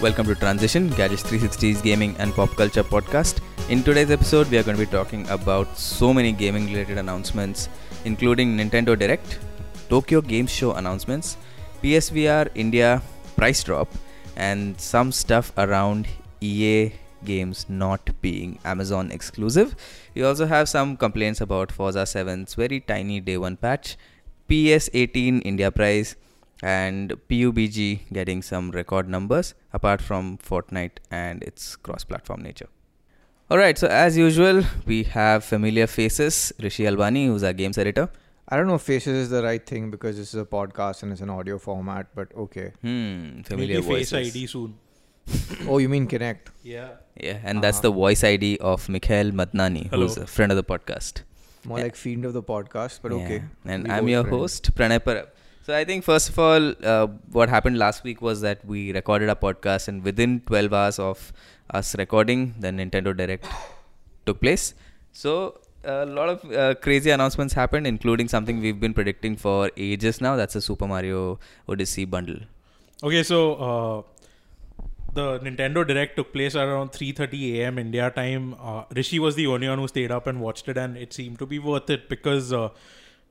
[0.00, 3.42] Welcome to Transition, Gadgets 360's gaming and pop culture podcast.
[3.68, 7.68] In today's episode, we are going to be talking about so many gaming related announcements,
[8.06, 9.38] including Nintendo Direct,
[9.90, 11.36] Tokyo Game Show announcements,
[11.82, 13.02] PSVR India
[13.36, 13.88] price drop,
[14.36, 16.08] and some stuff around
[16.40, 16.92] EA
[17.26, 19.76] games not being Amazon exclusive.
[20.14, 23.98] We also have some complaints about Forza 7's very tiny day one patch,
[24.48, 26.16] PES 18 India price,
[26.62, 32.68] and PUBG getting some record numbers apart from Fortnite and its cross platform nature.
[33.50, 38.08] Alright, so as usual, we have familiar faces Rishi Alwani, who's our games editor.
[38.48, 41.12] I don't know if faces is the right thing because this is a podcast and
[41.12, 42.72] it's an audio format, but okay.
[42.82, 44.12] Hmm, familiar Maybe Face.
[44.12, 44.74] ID soon.
[45.68, 46.48] oh, you mean Kinect?
[46.62, 46.90] Yeah.
[47.16, 47.88] Yeah, and that's Uh-huh.
[47.88, 51.22] the voice ID of Mikhail Madnani, who's a friend of the podcast.
[51.64, 51.84] More Yeah.
[51.84, 53.18] like fiend of the podcast, but Yeah.
[53.24, 53.42] okay.
[53.64, 54.40] And We I'm your friends.
[54.40, 55.28] host, Pranay Parab.
[55.70, 59.28] So I think first of all, uh, what happened last week was that we recorded
[59.28, 61.32] a podcast, and within 12 hours of
[61.72, 63.46] us recording, the Nintendo Direct
[64.26, 64.74] took place.
[65.12, 70.20] So a lot of uh, crazy announcements happened, including something we've been predicting for ages
[70.20, 70.34] now.
[70.34, 72.40] That's a Super Mario Odyssey bundle.
[73.04, 74.02] Okay, so uh,
[75.14, 77.78] the Nintendo Direct took place around 3:30 a.m.
[77.78, 78.56] India time.
[78.60, 81.38] Uh, Rishi was the only one who stayed up and watched it, and it seemed
[81.38, 82.70] to be worth it because uh,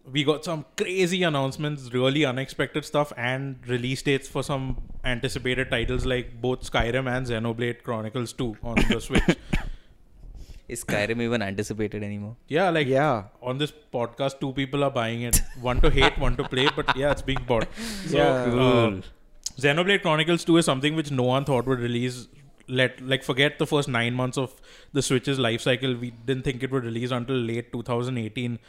[0.06, 6.06] we got some crazy announcements, really unexpected stuff, and release dates for some anticipated titles
[6.06, 9.24] like both Skyrim and Xenoblade Chronicles 2 on the Switch.
[10.68, 12.36] Is Skyrim even anticipated anymore?
[12.48, 13.24] yeah, like Yeah.
[13.42, 15.42] on this podcast, two people are buying it.
[15.62, 17.68] One to hate, one to play, but yeah, it's being bought.
[18.06, 18.62] So, Yeah.
[18.66, 19.02] uh,
[19.58, 22.28] Xenoblade Chronicles 2 is something which no one thought would release.
[22.68, 24.54] Let like forget the first nine months of
[24.94, 25.96] the Switch's life cycle.
[25.96, 28.60] We didn't think it would release until late 2018,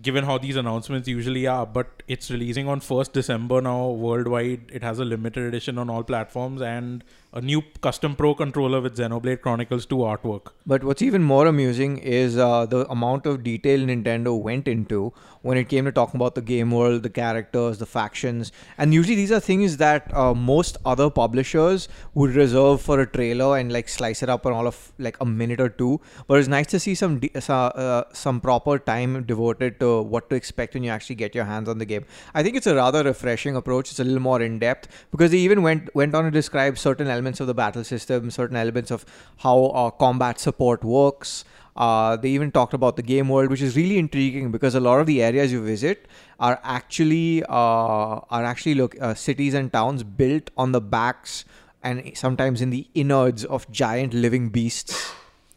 [0.00, 1.66] given how these announcements usually are.
[1.66, 4.70] But it's releasing on 1st December now worldwide.
[4.72, 8.96] It has a limited edition on all platforms and a new custom Pro controller with
[8.96, 10.52] Xenoblade Chronicles 2 artwork.
[10.64, 15.12] But what's even more amusing is uh, the amount of detail Nintendo went into
[15.42, 18.52] when it came to talking about the game world, the characters, the factions.
[18.78, 23.58] And usually these are things that uh, most other publishers would reserve for a trailer
[23.58, 26.00] and like slice it up on all of like a minute or two.
[26.28, 30.36] But it's nice to see some de- uh, some proper time devoted to what to
[30.36, 32.06] expect when you actually get your hands on the game.
[32.32, 33.90] I think it's a rather refreshing approach.
[33.90, 37.08] It's a little more in depth because they even went went on to describe certain
[37.08, 39.04] elements of the battle system, certain elements of
[39.38, 41.44] how uh, combat support works.
[41.76, 45.00] Uh, they even talked about the game world, which is really intriguing because a lot
[45.00, 46.06] of the areas you visit
[46.38, 51.44] are actually uh, are actually look uh, cities and towns built on the backs
[51.82, 55.12] and sometimes in the innards of giant living beasts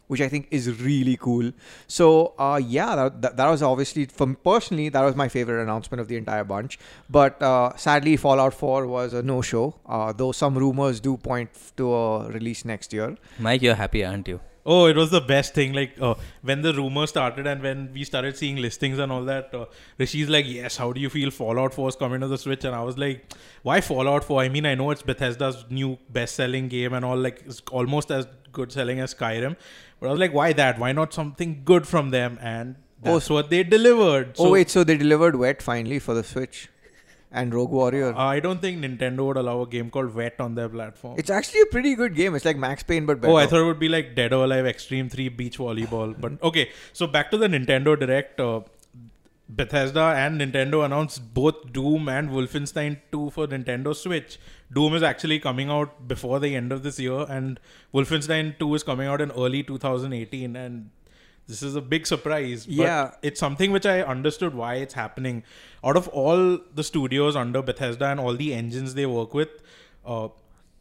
[0.08, 1.52] which I think is really cool.
[1.86, 5.62] So uh, yeah, that, that, that was obviously for me personally that was my favorite
[5.62, 6.78] announcement of the entire bunch.
[7.08, 9.74] But uh, sadly, Fallout 4 was a no-show.
[9.86, 13.16] Uh, though some rumors do point to a release next year.
[13.38, 14.40] Mike, you're happy, aren't you?
[14.70, 15.72] Oh, it was the best thing.
[15.72, 19.54] Like uh, when the rumor started and when we started seeing listings and all that,
[19.54, 19.64] uh,
[19.98, 22.74] Rishi's like, "Yes, how do you feel Fallout 4 is coming to the Switch?" And
[22.74, 23.32] I was like,
[23.62, 24.42] "Why Fallout 4?
[24.42, 28.26] I mean, I know it's Bethesda's new best-selling game and all, like it's almost as
[28.60, 29.56] good selling as Skyrim,
[30.00, 30.78] but I was like, why that?
[30.84, 34.34] Why not something good from them?" And Oh, that's what they delivered.
[34.38, 36.68] oh wait, so they delivered Wet finally for the Switch
[37.40, 38.08] and Rogue Warrior.
[38.16, 41.14] I don't think Nintendo would allow a game called Wet on their platform.
[41.22, 42.34] it's actually a pretty good game.
[42.38, 43.32] It's like Max Payne but better.
[43.32, 46.14] Oh, I thought it would be like Dead or Alive Extreme 3 Beach Volleyball.
[46.26, 48.40] But okay, so back to the Nintendo Direct.
[48.40, 48.60] Uh,
[49.48, 54.38] Bethesda and Nintendo announced both Doom and Wolfenstein 2 for Nintendo Switch.
[54.72, 57.58] Doom is actually coming out before the end of this year, and
[57.94, 60.54] Wolfenstein 2 is coming out in early 2018.
[60.54, 60.90] And
[61.46, 62.66] this is a big surprise.
[62.66, 63.10] But Yeah.
[63.22, 65.44] It's something which I understood why it's happening.
[65.82, 69.48] Out of all the studios under Bethesda and all the engines they work with,
[70.04, 70.28] uh,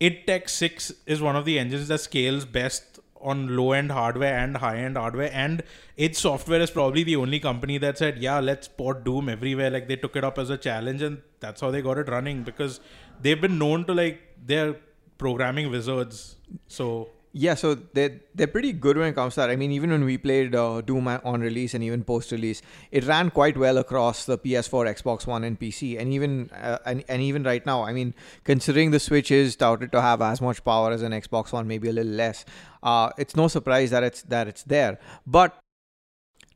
[0.01, 4.37] id Tech 6 is one of the engines that scales best on low end hardware
[4.37, 5.29] and high end hardware.
[5.33, 5.63] And
[5.95, 9.69] its Software is probably the only company that said, yeah, let's port Doom everywhere.
[9.69, 12.43] Like they took it up as a challenge and that's how they got it running
[12.43, 12.79] because
[13.21, 14.75] they've been known to like, they're
[15.17, 16.35] programming wizards.
[16.67, 19.49] So Yeah, so they're, they're pretty good when it comes to that.
[19.49, 23.05] I mean, even when we played uh, Doom on release and even post release, it
[23.05, 25.99] ran quite well across the PS4, Xbox One, and PC.
[25.99, 29.91] And even uh, and, and even right now, I mean, considering the Switch is touted
[29.91, 32.43] to have as much power as an Xbox One, maybe a little less,
[32.81, 34.97] uh, it's no surprise that it's that it's there.
[35.25, 35.59] But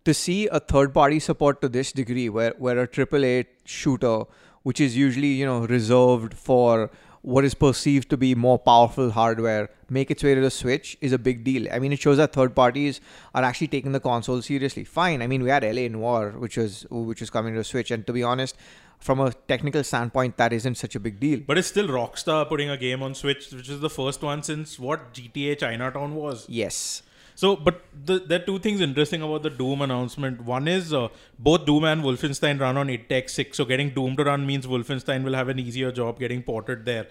[0.06, 4.24] to see a third party support to this degree, where where a AAA shooter,
[4.64, 6.90] which is usually you know reserved for
[7.22, 11.12] what is perceived to be more powerful hardware make its way to the Switch is
[11.12, 11.72] a big deal.
[11.72, 13.02] I mean, it shows that third parties
[13.36, 14.84] are actually taking the console seriously.
[14.84, 15.22] Fine.
[15.22, 18.08] I mean, we had LA Noire, which was which was coming to the Switch, and
[18.08, 18.56] to be honest,
[19.00, 21.42] from a technical standpoint, that isn't such a big deal.
[21.46, 24.80] But it's still Rockstar putting a game on Switch, which is the first one since
[24.80, 26.46] what GTA Chinatown was.
[26.48, 27.04] Yes.
[27.36, 30.42] So, but the, there are two things interesting about the Doom announcement.
[30.42, 34.16] One is uh, both Doom and Wolfenstein run on id Tech 6, so getting Doom
[34.18, 37.08] to run means Wolfenstein will have an easier job getting ported there.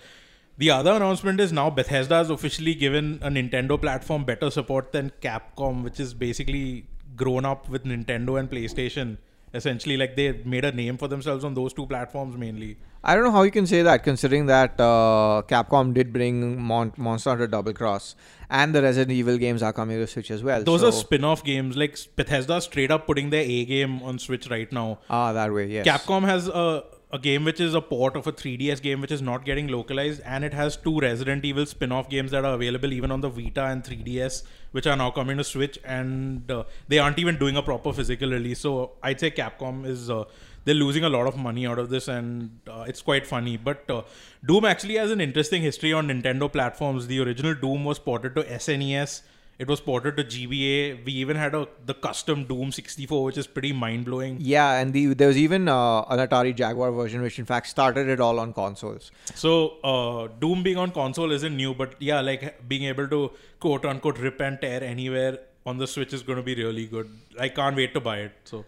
[0.58, 5.10] The other announcement is now Bethesda has officially given a Nintendo platform better support than
[5.22, 9.16] Capcom, which is basically grown up with Nintendo and PlayStation
[9.54, 13.24] essentially like they made a name for themselves on those two platforms mainly I don't
[13.24, 17.46] know how you can say that, considering that uh, Capcom did bring Mon- Monster Hunter
[17.46, 18.14] Double Cross,
[18.50, 20.62] and the Resident Evil games are coming to Switch as well.
[20.64, 24.50] those so, are spin-off games like bethesda straight up putting their a game on switch
[24.50, 25.66] right now ah that way.
[25.66, 25.86] Yes.
[25.86, 29.20] capcom has a a game which is a port of a 3DS game which is
[29.20, 32.92] not getting localized, and it has two Resident Evil spin off games that are available
[32.92, 36.98] even on the Vita and 3DS, which are now coming to Switch, and uh, they
[36.98, 38.60] aren't even doing a proper physical release.
[38.60, 40.10] So I'd say Capcom is.
[40.10, 40.24] Uh,
[40.64, 43.56] they're losing a lot of money out of this, and uh, it's quite funny.
[43.56, 44.02] But uh,
[44.44, 47.06] Doom actually has an interesting history on Nintendo platforms.
[47.06, 49.22] The original Doom was ported to SNES,
[49.64, 51.04] it was ported to GBA.
[51.06, 54.38] We even had a the custom Doom 64, which is pretty mind blowing.
[54.40, 58.08] Yeah, and the, there was even uh, an Atari Jaguar version, which in fact started
[58.08, 59.10] it all on consoles.
[59.34, 59.52] So
[59.92, 63.30] uh, Doom being on console isn't new, but yeah, like being able to
[63.60, 67.10] quote unquote rip and tear anywhere on the Switch is going to be really good.
[67.38, 68.32] I can't wait to buy it.
[68.44, 68.64] So.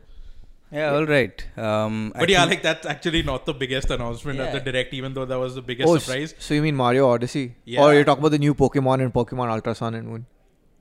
[0.71, 1.43] Yeah, all right.
[1.59, 4.93] Um, I But yeah, think- like that's actually not the biggest announcement at the direct,
[4.95, 6.35] even though that was the biggest Oh, surprise.
[6.39, 7.55] so you mean Mario Odyssey?
[7.65, 7.83] Yeah.
[7.83, 10.25] Or you're talking about the new Pokemon and Pokemon Ultra Sun and Moon?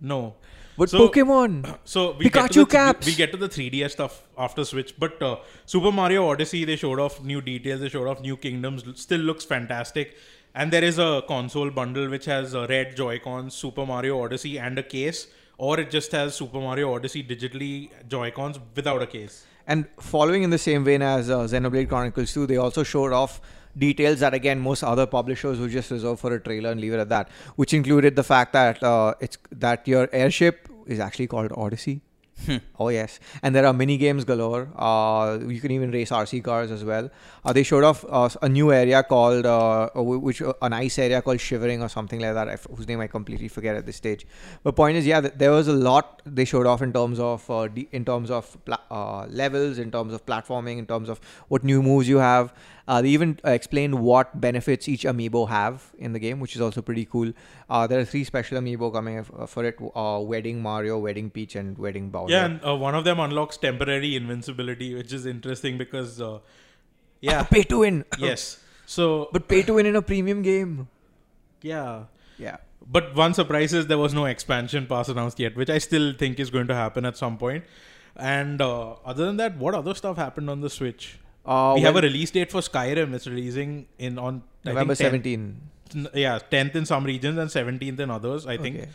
[0.01, 0.35] No.
[0.77, 1.77] But So- Pokemon!
[1.83, 3.05] So we get to the, caps!
[3.05, 6.99] We get to the 3DS stuff after Switch, but uh, Super Mario Odyssey they showed
[6.99, 8.83] off new details, they showed off new kingdoms.
[8.99, 10.15] Still looks fantastic,
[10.55, 14.57] and there is a console bundle which has uh, red Joy Cons, Super Mario Odyssey,
[14.57, 15.27] and a case,
[15.57, 19.45] or it just has Super Mario Odyssey digitally Joy Cons without a case.
[19.67, 23.39] And following in the same vein as uh, Xenoblade Chronicles 2, they also showed off
[23.77, 26.99] details that again most other publishers would just reserve for a trailer and leave it
[26.99, 31.51] at that, which included the fact that uh, it's that your airship is actually called
[31.55, 32.01] Odyssey.
[32.79, 34.67] oh yes, and there are mini games galore.
[34.75, 37.11] Uh, you can even race RC cars as well.
[37.45, 41.21] Uh, they showed off uh, a new area called uh, which uh, a nice area
[41.21, 42.49] called Shivering or something like that.
[42.49, 44.25] I f- whose name I completely forget at this stage.
[44.63, 47.47] But point is, yeah, th- there was a lot they showed off in terms of
[47.51, 51.21] uh, de- in terms of pla- uh, levels, in terms of platforming, in terms of
[51.47, 52.53] what new moves you have.
[52.87, 56.61] Uh, they even uh, explained what benefits each amiibo have in the game, which is
[56.61, 57.31] also pretty cool.
[57.69, 61.55] Uh, there are three special amiibo coming uh, for it: uh, Wedding Mario, Wedding Peach,
[61.55, 62.33] and Wedding Bowser.
[62.33, 66.39] Yeah, and uh, one of them unlocks temporary invincibility, which is interesting because uh,
[67.21, 68.05] yeah, pay to win.
[68.19, 68.59] yes.
[68.85, 70.87] So, but pay to win in a premium game.
[71.61, 72.05] yeah.
[72.37, 72.57] Yeah.
[72.85, 76.39] But one surprise is there was no expansion pass announced yet, which I still think
[76.39, 77.63] is going to happen at some point.
[78.15, 81.19] And uh, other than that, what other stuff happened on the Switch?
[81.45, 83.13] Uh, we have a release date for Skyrim.
[83.13, 85.61] It's releasing in on November 10th 17.
[86.13, 88.45] Yeah, tenth in some regions and seventeenth in others.
[88.47, 88.75] I think.
[88.77, 88.89] Okay.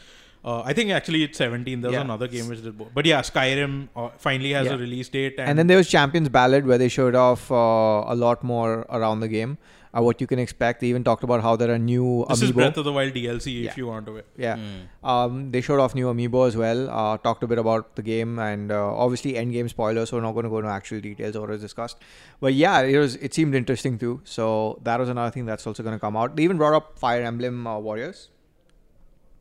[0.44, 1.80] Uh, I think actually it's 17.
[1.80, 2.02] There was Yeah.
[2.02, 2.90] another game which did both.
[2.94, 4.74] But yeah, Skyrim uh, finally has Yeah.
[4.74, 5.34] a release date.
[5.38, 7.54] And, And then there was Champions Ballad where they showed off uh,
[8.06, 9.58] a lot more around the game,
[9.96, 10.80] uh, what you can expect.
[10.80, 12.54] They even talked about how there are new this is amiibo.
[12.54, 13.70] Breath of the Wild DLC Yeah.
[13.70, 14.22] if you want to.
[14.36, 14.56] yeah.
[14.56, 15.08] Hmm.
[15.14, 16.90] Um, they showed off new amiibo as well.
[16.90, 20.10] Uh, talked a bit about the game and uh, obviously end game spoilers.
[20.10, 21.98] So we're not going to go into actual details or as discussed.
[22.40, 23.16] But yeah, it was.
[23.16, 24.20] It seemed interesting too.
[24.24, 26.36] So that was another thing that's also going to come out.
[26.36, 28.28] They even brought up Fire Emblem uh, Warriors.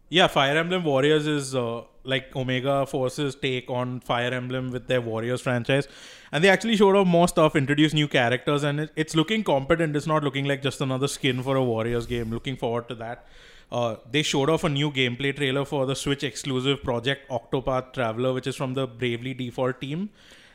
[0.10, 5.02] Yeah, Fire Emblem Warriors is uh, like Omega Force's take on Fire Emblem with their
[5.02, 5.88] Warriors franchise.
[6.32, 9.96] And they actually showed off more stuff, introduced new characters, and it, it's looking competent.
[9.96, 12.32] It's not looking like just another skin for a Warriors game.
[12.32, 13.26] Looking forward to that.
[13.72, 18.34] Uh, they showed off a new gameplay trailer for the Switch exclusive Project Octopath Traveler,
[18.34, 20.10] which is from the Bravely Default team.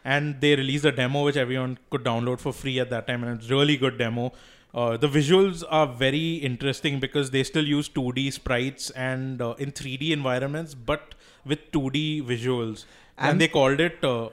[0.05, 3.39] And they released a demo which everyone could download for free at that time, and
[3.39, 4.33] it's really good demo.
[4.75, 9.73] Uh, the visuals are very interesting because they still use 2D sprites and uh, in
[9.73, 12.85] 3D environments, but with 2D visuals.
[13.19, 14.29] And, And- they called it uh,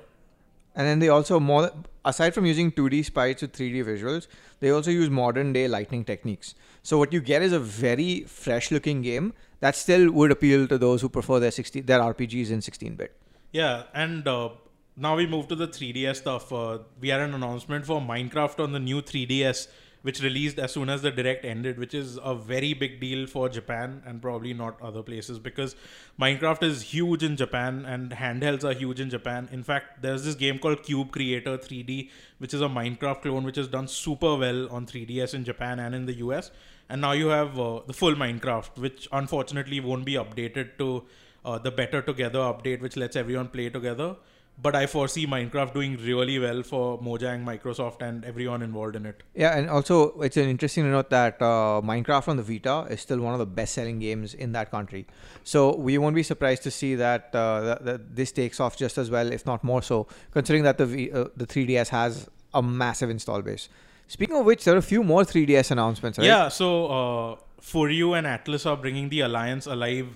[0.76, 1.72] And then they also more
[2.06, 4.28] aside from using 2D sprites with 3D visuals,
[4.60, 6.56] they also use modern day lighting techniques.
[6.84, 10.78] So what you get is a very fresh looking game that still would appeal to
[10.78, 13.16] those who prefer their 60 their RPGs in 16 bit.
[13.52, 14.50] Yeah, and uh,
[14.96, 16.54] now we move to the 3DS stuff.
[16.54, 19.68] Uh, we had an announcement for Minecraft on the new 3DS,
[20.08, 23.50] which released as soon as the direct ended, which is a very big deal for
[23.50, 25.76] Japan and probably not other places because
[26.18, 29.50] Minecraft is huge in Japan and handhelds are huge in Japan.
[29.52, 33.58] In fact, there's this game called Cube Creator 3D, which is a Minecraft clone which
[33.58, 36.52] has done super well on 3DS in Japan and in the US.
[36.88, 41.04] And now you have uh, the full Minecraft, which unfortunately won't be updated to
[41.44, 44.16] uh, the Better Together update, which lets everyone play together.
[44.60, 49.22] But I foresee Minecraft doing really well for Mojang, Microsoft, and everyone involved in it.
[49.36, 53.02] Yeah, and also it's an interesting to note that uh, Minecraft on the Vita is
[53.02, 55.06] still one of the best-selling games in that country.
[55.44, 58.98] So we won't be surprised to see that, uh, that, that this takes off just
[58.98, 62.64] as well, if not more so, considering that the v, uh, the 3DS has a
[62.64, 63.70] massive install base.
[64.08, 66.26] Speaking of which, there are a few more 3DS announcements, right?
[66.26, 70.08] Yeah, so uh, Furyu and Atlus are bringing the Alliance Alive,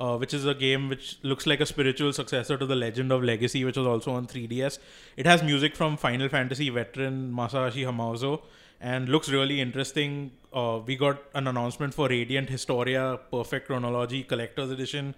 [0.00, 3.22] uh, which is a game which looks like a spiritual successor to the Legend of
[3.22, 4.78] Legacy, which was also on 3DS.
[5.16, 8.40] It has music from Final Fantasy veteran Masashi Hamauzu
[8.80, 10.32] and looks really interesting.
[10.52, 15.14] Uh, we got an announcement for Radiant Historia Perfect Chronology Collector's Edition.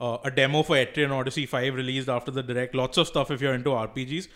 [0.00, 2.74] Uh, a demo for Etrian Odyssey 5 released after the direct.
[2.74, 4.28] Lots of stuff if you're into RPGs.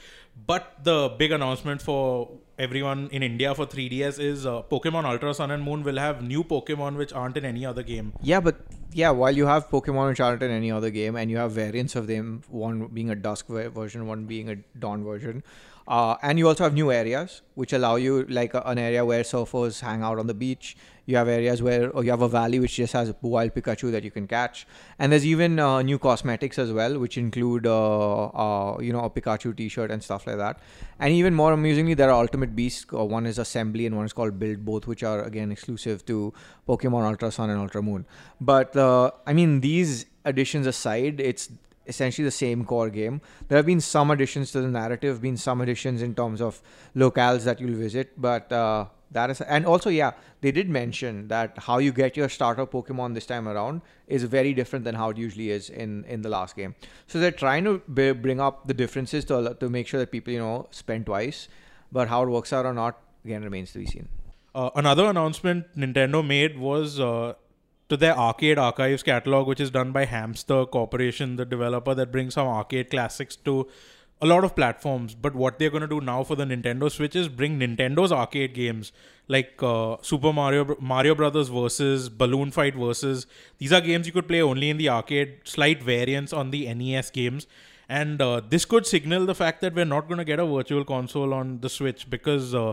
[0.47, 5.51] But the big announcement for everyone in India for 3DS is uh, Pokemon Ultra Sun
[5.51, 8.13] and Moon will have new Pokemon which aren't in any other game.
[8.23, 8.57] Yeah, but
[8.93, 11.97] yeah, while you have Pokemon which aren't in any other game, and you have variants
[11.97, 15.43] of them, one being a dusk version, one being a dawn version,
[15.89, 19.81] uh, and you also have new areas which allow you, like an area where surfers
[19.81, 20.77] hang out on the beach.
[21.07, 23.93] You have areas where or you have a valley which just has a wild Pikachu
[23.93, 24.67] that you can catch,
[24.99, 29.09] and there's even uh, new cosmetics as well, which include uh, uh, you know a
[29.11, 30.59] Pikachu T-shirt and stuff like that.
[30.99, 32.87] And even more amusingly, there are Ultimate Beasts.
[32.93, 36.35] Uh, one is Assembly and one is called Build, both which are again exclusive to
[36.69, 38.05] Pokemon Ultra Sun and Ultra Moon.
[38.41, 41.49] But uh, I mean, these additions aside, it's
[41.87, 43.21] essentially the same core game.
[43.49, 46.61] There have been some additions to the narrative, been some additions in terms of
[46.95, 51.57] locales that you'll visit, but uh, that is and also yeah, they did mention that
[51.59, 55.17] how you get your starter Pokemon this time around is very different than how it
[55.17, 56.75] usually is in in the last game.
[57.07, 60.33] So they're trying to b- bring up the differences to to make sure that people
[60.33, 61.49] you know spend twice,
[61.93, 64.09] but how it works out or not again remains to be seen.
[64.55, 67.35] Uh, another announcement Nintendo made was uh,
[67.89, 72.35] to their arcade archives catalog, which is done by Hamster Corporation, the developer that brings
[72.35, 73.69] some arcade classics to
[74.21, 75.15] a lot of platforms.
[75.15, 78.55] But what they're going to do now for the Nintendo Switch is bring Nintendo's arcade
[78.55, 78.93] games
[79.29, 83.27] like uh, Super Mario Mario Brothers versus Balloon Fight versus.
[83.59, 85.41] These are games you could play only in the arcade.
[85.45, 87.47] Slight variants on the NES games.
[87.89, 90.85] And uh, this could signal the fact that we're not going to get a virtual
[90.85, 92.73] console on the Switch because uh,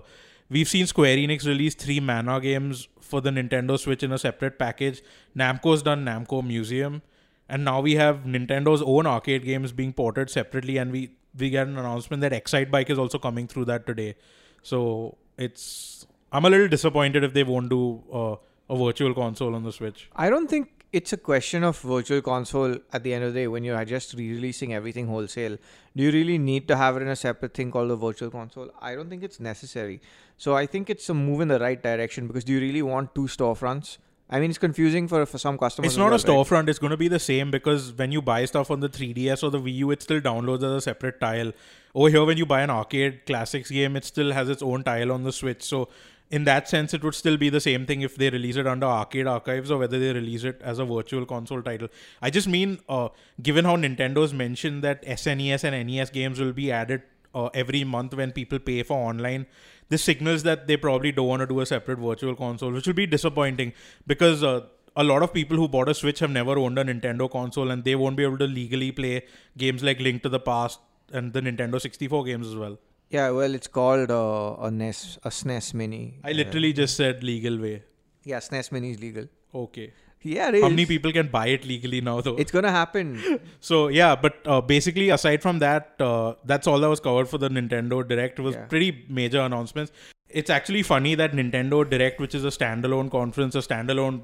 [0.50, 4.60] we've seen Square Enix release three Mana games for the Nintendo Switch in a separate
[4.60, 5.02] package.
[5.38, 7.02] Namco's done Namco Museum,
[7.50, 11.68] and now we have Nintendo's own arcade games being ported separately, and we we get
[11.68, 14.16] an announcement that Excite Bike is also coming through that today.
[14.62, 18.36] So it's I'm a little disappointed if they won't do uh,
[18.70, 20.10] a virtual console on the Switch.
[20.16, 23.48] I don't think it's a question of virtual console at the end of the day
[23.48, 25.58] when you're just re-releasing everything wholesale
[25.96, 28.70] do you really need to have it in a separate thing called a virtual console
[28.80, 30.00] i don't think it's necessary
[30.38, 33.14] so i think it's a move in the right direction because do you really want
[33.16, 33.98] two storefronts
[34.30, 35.92] I mean, it's confusing for, for some customers.
[35.92, 36.62] It's not well, a storefront.
[36.62, 36.70] Right?
[36.70, 39.52] It's going to be the same because when you buy stuff on the 3DS or
[39.52, 41.52] the Wii U, it still downloads as a separate tile.
[41.94, 45.12] Over here, when you buy an arcade classics game, it still has its own tile
[45.12, 45.62] on the Switch.
[45.62, 45.90] So
[46.38, 48.88] in that sense, it would still be the same thing if they release it under
[48.88, 51.90] Arcade Archives or whether they release it as a virtual console title.
[52.24, 53.10] I just mean, uh,
[53.40, 57.04] given how Nintendo's mentioned that SNES and NES games will be added
[57.36, 59.46] uh, every month when people pay for online,
[59.90, 63.02] this signals that they probably don't want to do a separate virtual console, which will
[63.06, 63.74] be disappointing
[64.08, 64.44] because.
[64.44, 64.62] Uh,
[64.96, 67.84] a lot of people who bought a Switch have never owned a Nintendo console and
[67.84, 69.26] they won't be able to legally play
[69.58, 70.80] games like Link to the Past
[71.12, 72.78] and the Nintendo 64 games as well.
[73.10, 76.20] Yeah, well, it's called uh, a NES, a SNES Mini.
[76.24, 77.84] I literally uh, just said legal way.
[78.24, 79.28] Yeah, SNES Mini is legal.
[79.54, 79.94] Okay.
[80.26, 82.38] Yeah, How many people can buy it legally now, though?
[82.38, 83.40] It's gonna happen.
[83.60, 87.38] so yeah, but uh, basically, aside from that, uh, that's all that was covered for
[87.38, 88.40] the Nintendo Direct.
[88.40, 88.66] It was Yeah.
[88.66, 89.92] pretty major announcements.
[90.30, 94.22] It's actually funny that Nintendo Direct, which is a standalone conference, a standalone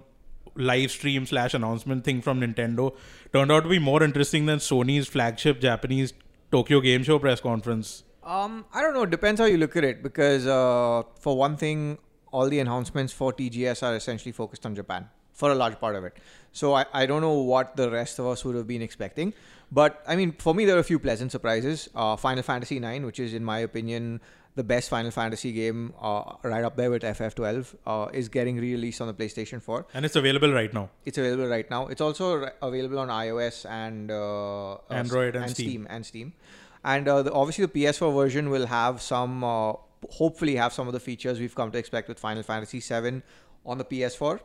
[0.56, 2.96] live stream slash announcement thing from Nintendo,
[3.34, 6.14] turned out to be more interesting than Sony's flagship Japanese
[6.50, 8.04] Tokyo Game Show press conference.
[8.30, 9.04] Um, I don't know.
[9.04, 11.98] It depends how you look at it because, uh, for one thing,
[12.32, 16.04] all the announcements for TGS are essentially focused on Japan for a large part of
[16.04, 16.18] it.
[16.52, 19.34] So I, I don't know what the rest of us would have been expecting.
[19.72, 21.90] But I mean, for me, there are a few pleasant surprises.
[21.96, 24.22] Uh, Final Fantasy IX, which is, in my opinion,
[24.56, 29.02] the best Final Fantasy game, uh, right up there with FF12, uh, is getting re-released
[29.02, 29.88] on the PlayStation 4.
[29.94, 30.90] And it's available right now.
[31.06, 31.88] It's available right now.
[31.88, 35.68] It's also re- available on iOS and uh, uh, Android and Steam.
[35.68, 35.88] Steam.
[35.90, 36.34] and Steam.
[36.84, 39.74] And uh, the, obviously, the PS4 version will have some, uh,
[40.12, 43.22] hopefully, have some of the features we've come to expect with Final Fantasy VII
[43.66, 44.40] on the PS4,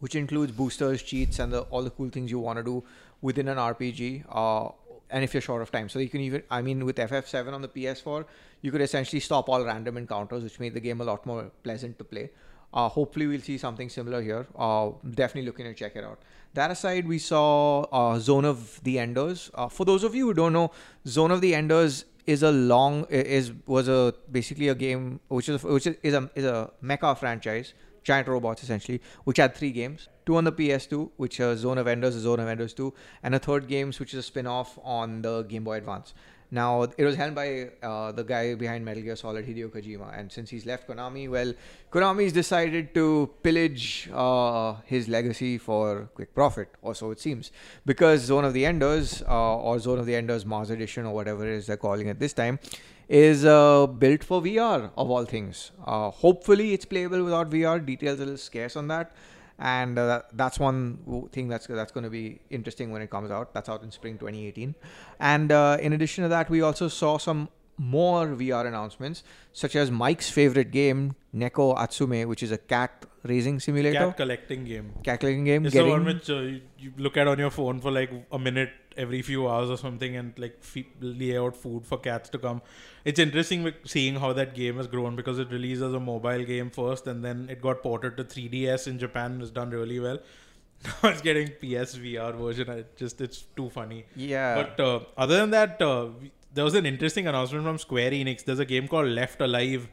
[0.00, 2.82] which includes boosters, cheats, and the, all the cool things you want to do
[3.20, 4.24] within an RPG.
[4.28, 4.70] Uh,
[5.10, 7.62] and if you're short of time, so you can even, I mean, with FF7 on
[7.62, 8.24] the PS4,
[8.62, 11.98] you could essentially stop all random encounters, which made the game a lot more pleasant
[11.98, 12.30] to play.
[12.74, 14.46] Uh, hopefully, we'll see something similar here.
[14.56, 16.18] Uh, definitely looking to check it out.
[16.54, 19.50] That aside, we saw uh, Zone of the Enders.
[19.54, 20.70] Uh, for those of you who don't know,
[21.06, 25.62] Zone of the Enders is a long is was a basically a game which is
[25.64, 30.08] which is a is a mecha franchise, giant robots essentially, which had three games.
[30.24, 32.94] Two on the PS2, which are Zone of Enders, Zone of Enders 2,
[33.24, 36.14] and a third games which is a spin-off on the Game Boy Advance.
[36.54, 40.18] Now, it was held by uh, the guy behind Metal Gear Solid, Hideo Kojima.
[40.18, 41.54] And since he's left Konami, well,
[41.90, 47.52] Konami's decided to pillage uh, his legacy for quick profit, or so it seems.
[47.86, 51.48] Because Zone of the Enders, uh, or Zone of the Enders Mars Edition, or whatever
[51.48, 52.58] it is they're calling it this time,
[53.08, 55.70] is uh, built for VR, of all things.
[55.86, 57.84] Uh, hopefully, it's playable without VR.
[57.84, 59.10] Details a little scarce on that
[59.62, 63.54] and uh, that's one thing that's that's going to be interesting when it comes out.
[63.54, 64.74] That's out in spring 2018.
[65.20, 69.90] And uh, in addition to that, we also saw some more VR announcements, such as
[69.90, 74.92] Mike's favorite game, Neko Atsume, which is a cat raising simulator, cat collecting game.
[75.04, 75.64] Cat collecting game.
[75.64, 78.38] It's the one which uh, you, you look at on your phone for like a
[78.40, 80.62] minute every few hours or something and like
[81.00, 82.62] lay out food for cats to come.
[83.04, 86.70] It's interesting seeing how that game has grown because it released as a mobile game
[86.70, 90.18] first and then it got ported to 3DS in Japan and it's done really well.
[91.02, 92.68] Now it's getting PSVR version.
[92.68, 94.04] It just it's too funny.
[94.16, 94.54] Yeah.
[94.62, 96.08] But uh, other than that, uh,
[96.52, 98.44] there was an interesting announcement from Square Enix.
[98.44, 99.88] There's a game called Left Alive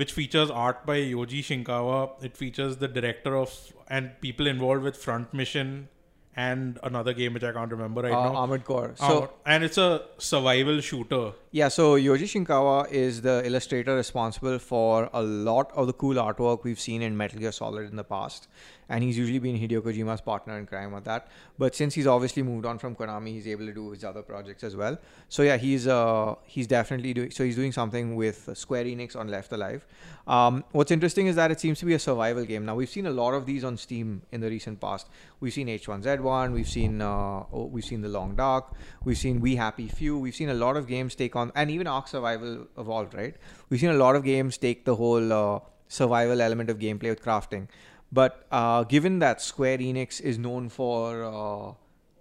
[0.00, 2.22] which features art by Yoji Shinkawa.
[2.24, 3.52] It features the director of
[3.88, 5.88] and people involved with Front Mission
[6.36, 8.36] and another game which I can't remember right uh, now.
[8.36, 8.94] Armored Core.
[8.96, 11.32] So and it's a survival shooter.
[11.50, 16.62] Yeah, so Yoji Shinkawa is the illustrator responsible for a lot of the cool artwork
[16.62, 18.48] we've seen in Metal Gear Solid in the past
[18.90, 21.28] and he's usually been Hideo Kojima's partner in crime with that.
[21.58, 24.64] But since he's obviously moved on from Konami, he's able to do his other projects
[24.64, 24.98] as well.
[25.28, 29.28] So yeah, he's uh he's definitely doing so he's doing something with Square Enix on
[29.28, 29.86] Left Alive.
[30.26, 32.66] Um, what's interesting is that it seems to be a survival game.
[32.66, 35.08] Now we've seen a lot of these on Steam in the recent past.
[35.38, 38.72] We've seen H1Z1, we've seen uh, oh, we've seen The Long Dark,
[39.04, 41.86] we've seen We Happy Few, we've seen a lot of games take on, and even
[41.86, 43.36] Ark Survival Evolved, right?
[43.68, 47.22] We've seen a lot of games take the whole uh, survival element of gameplay with
[47.22, 47.68] crafting.
[48.12, 51.74] But uh, given that Square Enix is known for uh,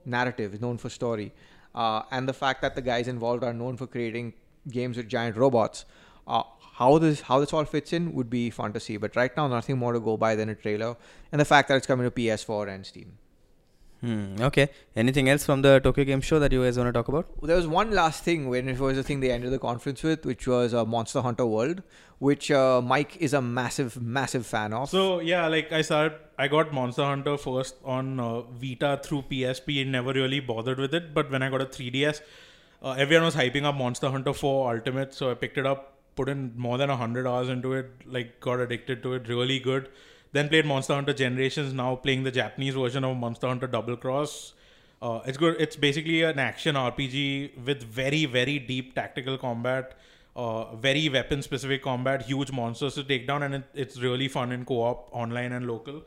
[0.06, 1.34] narrative, is known for story,
[1.74, 4.34] uh, and the fact that the guys involved are known for creating
[4.70, 5.86] games with giant robots,
[6.28, 8.98] uh, how this how this all fits in would be fun to see.
[8.98, 10.96] But right now, nothing more to go by than a trailer
[11.32, 13.18] and the fact that it's coming to PS4 and Steam.
[14.02, 14.70] Hmm, okay.
[14.96, 17.28] Anything else from the Tokyo Game Show that you guys want to talk about?
[17.42, 20.26] There was one last thing when it was the thing they ended the conference with,
[20.26, 21.84] which was uh, Monster Hunter World,
[22.20, 24.90] which uh, Mike is a massive, massive fan of.
[24.90, 29.82] So yeah, like I started, I got Monster Hunter first on uh, Vita through PSP.
[29.82, 32.22] And never really bothered with it, but when I got a 3DS,
[32.82, 36.30] uh, everyone was hyping up Monster Hunter 4 Ultimate, so I picked it up, put
[36.30, 39.90] in more than hundred hours into it, like got addicted to it, really good
[40.32, 41.74] then played Monster Hunter Generations.
[41.74, 44.54] Now playing the Japanese version of Monster Hunter Double Cross.
[45.02, 45.56] Uh, it's good.
[45.60, 49.94] It's basically an action RPG with very very deep tactical combat,
[50.36, 54.52] uh, very weapon specific combat, huge monsters to take down, and it, it's really fun
[54.52, 56.04] in co-op, online and local.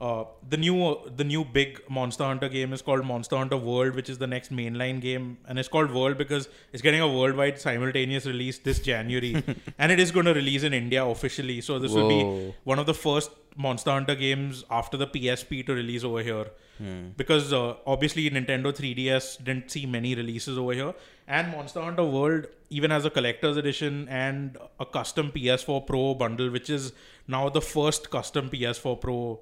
[0.00, 4.08] Uh, the new the new big Monster Hunter game is called Monster Hunter World, which
[4.08, 8.24] is the next mainline game, and it's called World because it's getting a worldwide simultaneous
[8.24, 9.44] release this January,
[9.78, 11.60] and it is going to release in India officially.
[11.60, 12.02] So this Whoa.
[12.02, 16.22] will be one of the first Monster Hunter games after the PSP to release over
[16.22, 16.46] here,
[16.78, 17.08] hmm.
[17.16, 20.94] because uh, obviously Nintendo 3DS didn't see many releases over here,
[21.26, 26.50] and Monster Hunter World even has a collector's edition and a custom PS4 Pro bundle,
[26.50, 26.92] which is
[27.26, 29.40] now the first custom PS4 Pro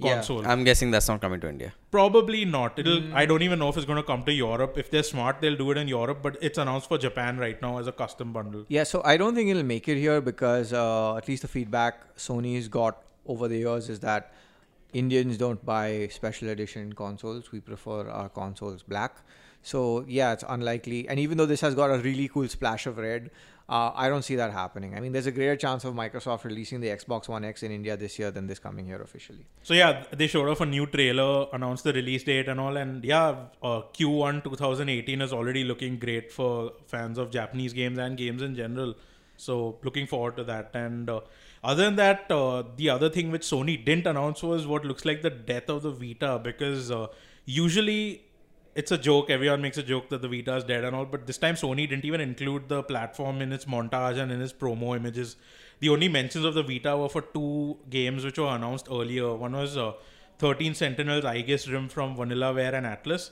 [0.00, 0.42] console.
[0.42, 0.50] Yeah.
[0.50, 1.72] I'm guessing that's not coming to India.
[1.90, 2.78] Probably not.
[2.78, 3.00] It'll.
[3.00, 3.14] Mm.
[3.14, 4.76] I don't even know if it's going to come to Europe.
[4.76, 6.20] If they're smart, they'll do it in Europe.
[6.22, 8.64] But it's announced for Japan right now as a custom bundle.
[8.68, 8.84] Yeah.
[8.84, 12.68] So I don't think it'll make it here because uh, at least the feedback Sony's
[12.68, 14.32] got over the years is that
[14.92, 17.50] Indians don't buy special edition consoles.
[17.50, 19.16] We prefer our consoles black.
[19.62, 21.08] So yeah, it's unlikely.
[21.08, 23.30] And even though this has got a really cool splash of red,
[23.66, 24.94] uh, I don't see that happening.
[24.94, 27.96] I mean, there's a greater chance of Microsoft releasing the Xbox One X in India
[27.96, 29.46] this year than this coming here officially.
[29.62, 33.02] So yeah, they showed off a new trailer, announced the release date and all, and
[33.02, 38.42] yeah, uh, Q1 2018 is already looking great for fans of Japanese games and games
[38.42, 38.94] in general.
[39.38, 40.70] So looking forward to that.
[40.74, 41.20] And uh,
[41.64, 45.22] other than that, uh, the other thing which Sony didn't announce was what looks like
[45.22, 47.06] the death of the Vita because uh,
[47.46, 48.24] usually
[48.74, 49.30] it's a joke.
[49.30, 51.88] Everyone makes a joke that the Vita is dead and all, but this time Sony
[51.88, 55.36] didn't even include the platform in its montage and in its promo images.
[55.80, 59.34] The only mentions of the Vita were for two games which were announced earlier.
[59.34, 59.92] One was uh,
[60.38, 63.30] 13 Sentinels Aegis Rim from Vanilla Vanillaware and Atlus.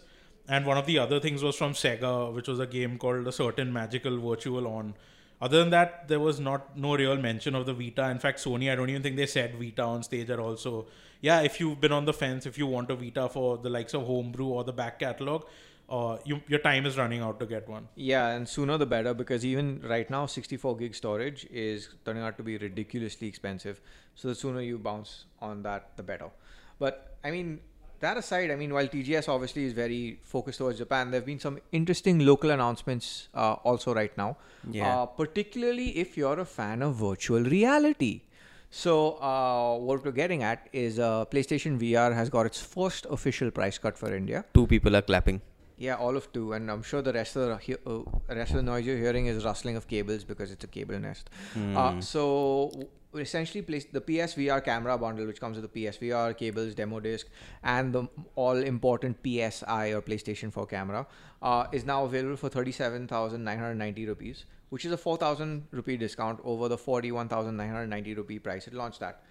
[0.48, 3.32] and one of the other things was from Sega, which was a game called A
[3.32, 4.94] Certain Magical Virtual On.
[5.42, 8.08] Other than that, there was not no real mention of the Vita.
[8.08, 10.56] In fact, Sony, I don't even think they said Vita on stage at all.
[10.56, 10.86] So
[11.20, 13.92] yeah, if you've been on the fence, if you want a Vita for the likes
[13.92, 15.44] of Homebrew or the back catalog,
[15.90, 17.88] uh, you, your time is running out to get one.
[17.96, 22.36] Yeah, and sooner the better because even right now, 64 gig storage is turning out
[22.36, 23.80] to be ridiculously expensive.
[24.14, 26.30] So the sooner you bounce on that, the better.
[26.78, 27.60] But I mean,
[28.02, 31.40] that aside, I mean, while TGS obviously is very focused towards Japan, there have been
[31.40, 34.36] some interesting local announcements uh, also right now.
[34.70, 35.02] Yeah.
[35.02, 38.22] Uh, particularly if you're a fan of virtual reality.
[38.70, 43.50] So uh, what we're getting at is uh, PlayStation VR has got its first official
[43.50, 44.44] price cut for India.
[44.54, 45.40] Two people are clapping.
[45.76, 48.62] Yeah, all of two, and I'm sure the rest of the uh, rest of the
[48.62, 51.28] noise you're hearing is rustling of cables because it's a cable nest.
[51.74, 52.70] Uh, so
[53.14, 57.26] essentially, place the PSVR camera bundle, which comes with the PSVR cables, demo disc,
[57.62, 61.06] and the all important PSI or PlayStation 4 camera,
[61.42, 65.16] uh, is now available for thirty-seven thousand nine hundred ninety rupees, which is a four
[65.16, 69.22] thousand rupee discount over the forty-one thousand nine hundred ninety rupee price it launched at.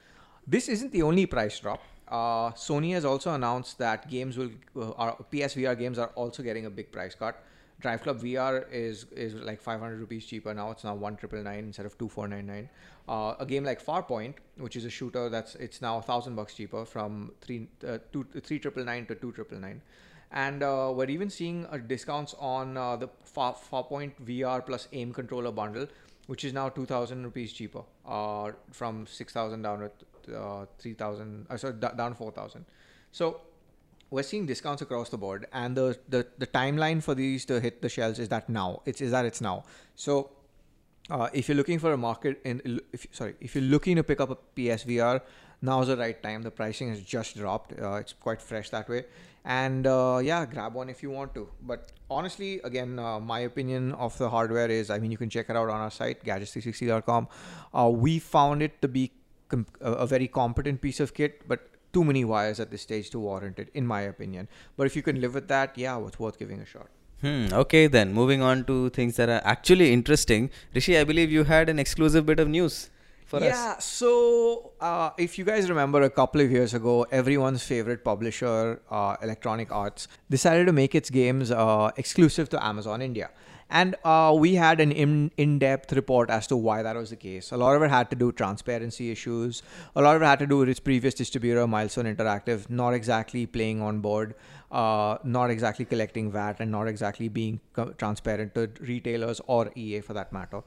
[0.46, 1.82] This isn't the only price drop.
[2.08, 6.70] Uh, Sony has also announced that games will, uh, PSVR games are also getting a
[6.70, 7.42] big price cut.
[7.82, 10.72] Drive Club VR is is like 500 rupees cheaper now.
[10.72, 12.70] It's now one triple nine instead of two four nine nine.
[13.08, 16.54] Uh, a game like Farpoint, which is a shooter, that's it's now a thousand bucks
[16.54, 19.82] cheaper from three uh, two three triple nine to two triple nine.
[20.32, 25.12] And uh, we're even seeing uh, discounts on uh, the Far, Farpoint VR plus aim
[25.12, 25.88] controller bundle,
[26.28, 27.82] which is now 2000 rupees cheaper
[28.72, 32.66] from 6000 down to uh, 3000 uh, sorry d- down 4000
[33.12, 33.42] so
[34.12, 37.82] we're seeing discounts across the board and the, the the timeline for these to hit
[37.82, 38.82] the shelves is that now.
[38.86, 39.64] It's is that it's now.
[39.96, 40.30] So
[41.10, 44.20] uh, if you're looking for a market in if sorry if you're looking to pick
[44.20, 45.22] up a PSVR
[45.62, 46.42] now's the right time.
[46.42, 47.74] The pricing has just dropped.
[47.80, 49.06] Uh, it's quite fresh that way.
[49.46, 51.48] And uh, yeah grab one if you want to.
[51.62, 55.50] But honestly again uh, my opinion of the hardware is i mean you can check
[55.50, 57.28] it out on our site gadgets360.com
[57.74, 59.12] uh, we found it to be
[59.82, 63.60] a very competent piece of kit but too many wires at this stage to warrant
[63.60, 66.60] it in my opinion but if you can live with that yeah it's worth giving
[66.60, 66.88] a shot
[67.22, 67.50] Hmm.
[67.54, 70.50] Okay, then moving on to things that are actually interesting.
[70.74, 72.90] Rishi, I believe you had an exclusive bit of news
[73.28, 73.44] for us.
[73.44, 78.82] yeah, so uh, if you guys remember a couple of years ago, everyone's favorite publisher,
[78.90, 83.30] uh, Electronic Arts, decided to make its games uh, exclusive to Amazon India.
[83.72, 87.52] And uh, we had an in, in-depth report as to why that was the case.
[87.52, 89.64] A lot of it had to do with transparency issues.
[89.96, 93.46] A lot of it had to do with its previous distributor, Milestone Interactive, not exactly
[93.46, 94.36] playing on board,
[94.72, 100.02] uh, not exactly collecting VAT, and not exactly being co- transparent to retailers or EA
[100.02, 100.64] for that matter.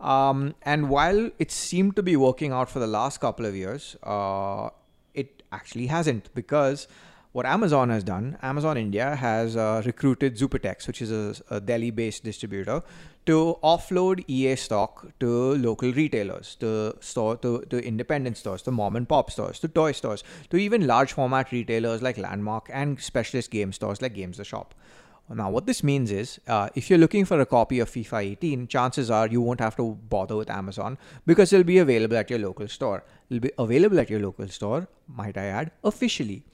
[0.00, 3.96] Um, and while it seemed to be working out for the last couple of years,
[4.04, 4.70] uh,
[5.12, 6.86] it actually hasn't because
[7.34, 12.22] what Amazon has done, Amazon India has uh, recruited Zupatex, which is a, a Delhi-based
[12.22, 12.80] distributor,
[13.26, 18.94] to offload EA stock to local retailers, to store to, to independent stores, to mom
[18.94, 23.50] and pop stores, to toy stores, to even large format retailers like Landmark and specialist
[23.50, 24.72] game stores like Games the Shop.
[25.28, 28.68] Now, what this means is, uh, if you're looking for a copy of FIFA 18,
[28.68, 32.38] chances are you won't have to bother with Amazon because it'll be available at your
[32.38, 33.02] local store.
[33.28, 36.44] It'll be available at your local store, might I add, officially.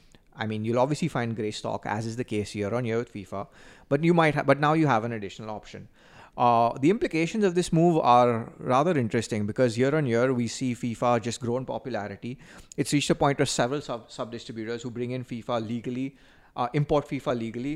[0.41, 3.13] I mean, you'll obviously find grey stock, as is the case year on year with
[3.13, 3.47] FIFA,
[3.91, 5.89] but you might, ha- but now you have an additional option.
[6.37, 10.75] Uh, the implications of this move are rather interesting because year on year we see
[10.75, 12.39] FIFA just grow in popularity.
[12.79, 16.17] It's reached a point where several sub sub distributors who bring in FIFA legally,
[16.57, 17.75] uh, import FIFA legally,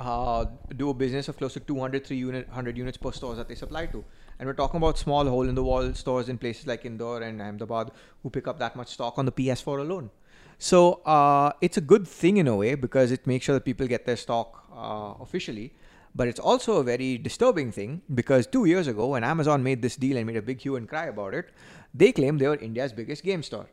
[0.00, 3.86] uh, do a business of close to 200, 300 units per stores that they supply
[3.86, 4.04] to.
[4.38, 7.42] And we're talking about small hole in the wall stores in places like Indore and
[7.42, 7.90] Ahmedabad
[8.22, 10.10] who pick up that much stock on the PS4 alone.
[10.58, 13.86] So uh, it's a good thing in a way because it makes sure that people
[13.86, 15.72] get their stock uh, officially.
[16.16, 19.96] But it's also a very disturbing thing because two years ago, when Amazon made this
[19.96, 21.50] deal and made a big hue and cry about it,
[21.92, 23.68] they claimed they were India's biggest game store.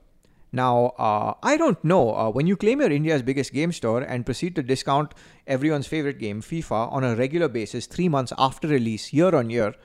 [0.52, 2.14] Now, uh, I don't know.
[2.14, 5.14] Uh, when you claim you're India's biggest game store and proceed to discount
[5.48, 9.76] everyone's favorite game, FIFA, on a regular basis, three months after release, year on year,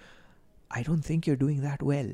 [0.71, 2.11] I don't think you're doing that well.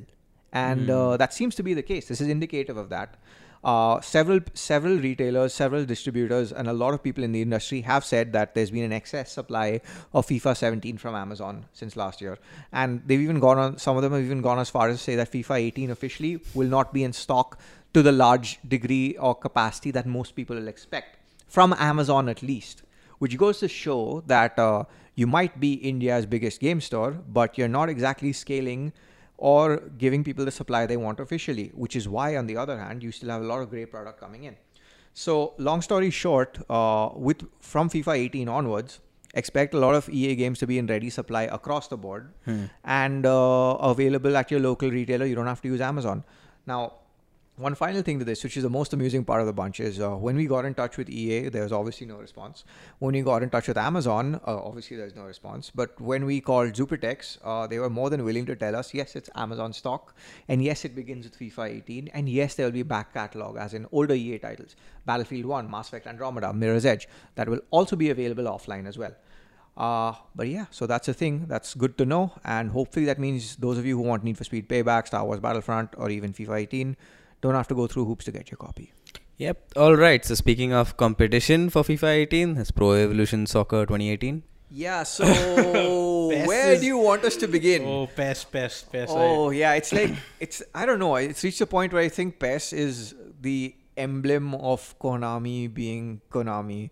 [0.52, 2.08] And uh, that seems to be the case.
[2.08, 3.16] This is indicative of that.
[3.64, 8.04] Uh, several several retailers, several distributors, and a lot of people in the industry have
[8.04, 9.80] said that there's been an excess supply
[10.12, 12.38] of FIFA 17 from Amazon since last year,
[12.72, 13.78] and they've even gone on.
[13.78, 16.40] Some of them have even gone as far as to say that FIFA 18 officially
[16.54, 17.60] will not be in stock
[17.94, 22.82] to the large degree or capacity that most people will expect from Amazon at least,
[23.18, 24.82] which goes to show that uh,
[25.14, 28.92] you might be India's biggest game store, but you're not exactly scaling
[29.50, 33.02] or giving people the supply they want officially, which is why, on the other hand,
[33.02, 34.56] you still have a lot of great product coming in.
[35.14, 39.00] So, long story short, uh, with from FIFA 18 onwards,
[39.34, 42.32] expect a lot of EA games to be in ready supply across the board
[42.84, 45.26] and uh, available at your local retailer.
[45.26, 46.22] You don't have to use Amazon.
[46.66, 46.92] Now,
[47.56, 50.00] one final thing to this, which is the most amusing part of the bunch, is
[50.00, 52.64] uh, when we got in touch with EA, there was obviously no response.
[52.98, 55.70] When we got in touch with Amazon, uh, obviously there's no response.
[55.74, 59.16] But when we called Zupertex, uh, they were more than willing to tell us, yes,
[59.16, 60.14] it's Amazon stock,
[60.48, 63.74] and yes, it begins with FIFA 18, and yes, there will be back catalog, as
[63.74, 68.08] in older EA titles, Battlefield 1, Mass Effect Andromeda, Mirror's Edge, that will also be
[68.08, 69.14] available offline as well.
[69.76, 71.46] Uh, but yeah, so that's a thing.
[71.48, 72.32] That's good to know.
[72.44, 75.40] And hopefully that means those of you who want Need for Speed Payback, Star Wars
[75.40, 76.96] Battlefront, or even FIFA 18
[77.42, 78.92] don't have to go through hoops to get your copy.
[79.36, 79.72] Yep.
[79.76, 80.24] All right.
[80.24, 84.42] So speaking of competition for FIFA 18, it's Pro Evolution Soccer 2018.
[84.74, 85.24] Yeah, so
[86.46, 87.84] where do you want us to begin?
[87.84, 89.10] Oh, PES, PES, PES.
[89.10, 91.16] I- Oh yeah, it's like it's I don't know.
[91.16, 96.88] It's reached a point where I think PES is the emblem of Konami being Konami,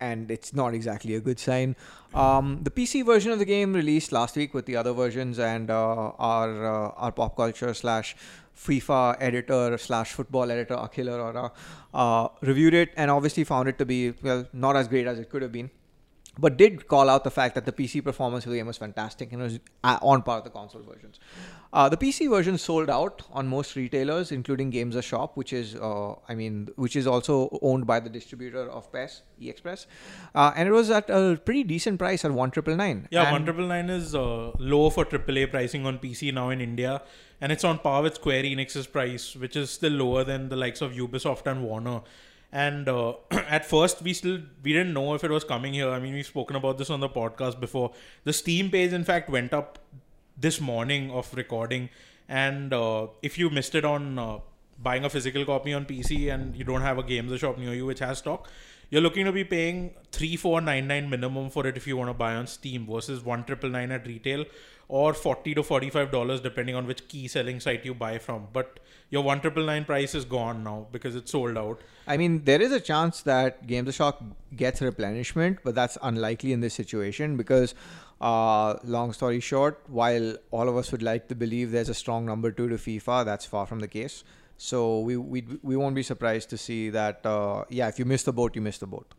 [0.00, 1.76] and it's not exactly a good sign.
[2.12, 5.70] Um, the PC version of the game released last week with the other versions, and
[5.70, 8.14] uh, our uh, our pop culture slash
[8.66, 11.50] FIFA editor slash football editor Akhil Arora
[11.94, 15.30] uh, reviewed it and obviously found it to be well not as great as it
[15.30, 15.70] could have been
[16.38, 19.32] but did call out the fact that the PC performance of the game was fantastic
[19.32, 21.20] and was uh, on par with the console versions.
[21.72, 25.74] Uh, the PC version sold out on most retailers, including Games the Shop, which is,
[25.74, 29.86] uh, I mean, which is also owned by the distributor of PES, eExpress,
[30.34, 33.08] uh, and it was at a pretty decent price at one triple nine.
[33.10, 37.02] Yeah, one triple nine is uh, low for AAA pricing on PC now in India,
[37.42, 40.80] and it's on par with Square Enix's price, which is still lower than the likes
[40.80, 42.00] of Ubisoft and Warner.
[42.52, 45.88] And uh, at first, we still we didn't know if it was coming here.
[45.90, 47.92] I mean, we've spoken about this on the podcast before.
[48.24, 49.78] The Steam page, in fact, went up
[50.36, 51.88] this morning of recording,
[52.28, 54.38] and uh, if you missed it on uh,
[54.82, 57.86] buying a physical copy on PC and you don't have a games shop near you
[57.86, 58.48] which has stock,
[58.90, 62.10] you're looking to be paying three four nine nine minimum for it if you want
[62.10, 64.44] to buy on Steam versus one triple nine at retail
[64.88, 68.48] or forty to forty five dollars depending on which key selling site you buy from.
[68.52, 71.80] But your one triple nine price is gone now because it's sold out.
[72.06, 74.22] I mean, there is a chance that Games of Shock
[74.56, 77.74] gets replenishment, but that's unlikely in this situation because,
[78.20, 82.24] uh, long story short, while all of us would like to believe there's a strong
[82.24, 84.24] number two to FIFA, that's far from the case.
[84.56, 87.24] So we we, we won't be surprised to see that.
[87.26, 89.14] Uh, yeah, if you miss the boat, you miss the boat,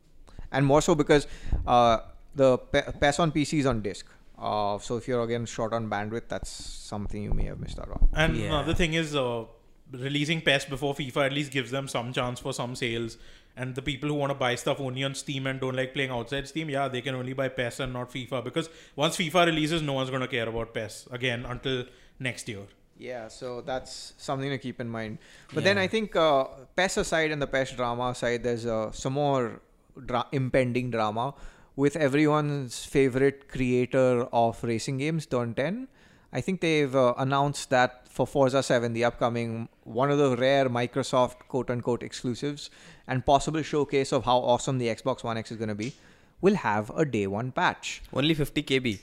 [0.51, 1.27] and more so because
[1.67, 1.97] uh,
[2.35, 4.05] the PES on PC is on disc.
[4.37, 7.89] Uh, so if you're again short on bandwidth, that's something you may have missed out
[7.89, 8.09] on.
[8.13, 8.47] And Yeah.
[8.47, 9.45] another thing is uh,
[9.91, 13.17] releasing PES before FIFA at least gives them some chance for some sales.
[13.55, 16.09] And the people who want to buy stuff only on Steam and don't like playing
[16.09, 19.81] outside Steam, yeah, they can only buy PES and not FIFA because once FIFA releases,
[19.83, 21.85] no one's going to care about PES again until
[22.19, 22.61] next year.
[22.97, 25.19] Yeah, so that's something to keep in mind.
[25.53, 29.13] But then I think uh, PES aside and the PES drama aside, there's uh, some
[29.13, 29.61] more
[30.03, 31.35] dra- impending drama
[31.75, 35.87] with everyone's favorite creator of racing games, Turn 10.
[36.31, 40.69] I think they've uh, announced that for Forza 7, the upcoming one of the rare
[40.69, 42.69] Microsoft quote unquote exclusives
[43.07, 45.93] and possible showcase of how awesome the Xbox One X is going to be,
[46.41, 48.01] will have a day one patch.
[48.11, 48.99] Only 50 KB.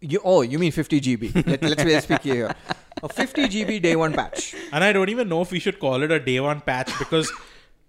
[0.00, 1.46] You, oh, you mean 50 GB?
[1.46, 2.54] Let, let's, let's be clear.
[3.02, 4.54] A 50 GB day one patch.
[4.72, 7.32] And I don't even know if we should call it a day one patch because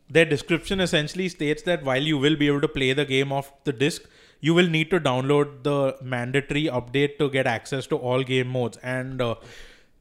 [0.09, 3.51] their description essentially states that while you will be able to play the game off
[3.65, 4.03] the disc,
[4.45, 8.77] you will need to download the mandatory update to get access to all game modes.
[8.83, 9.35] And uh,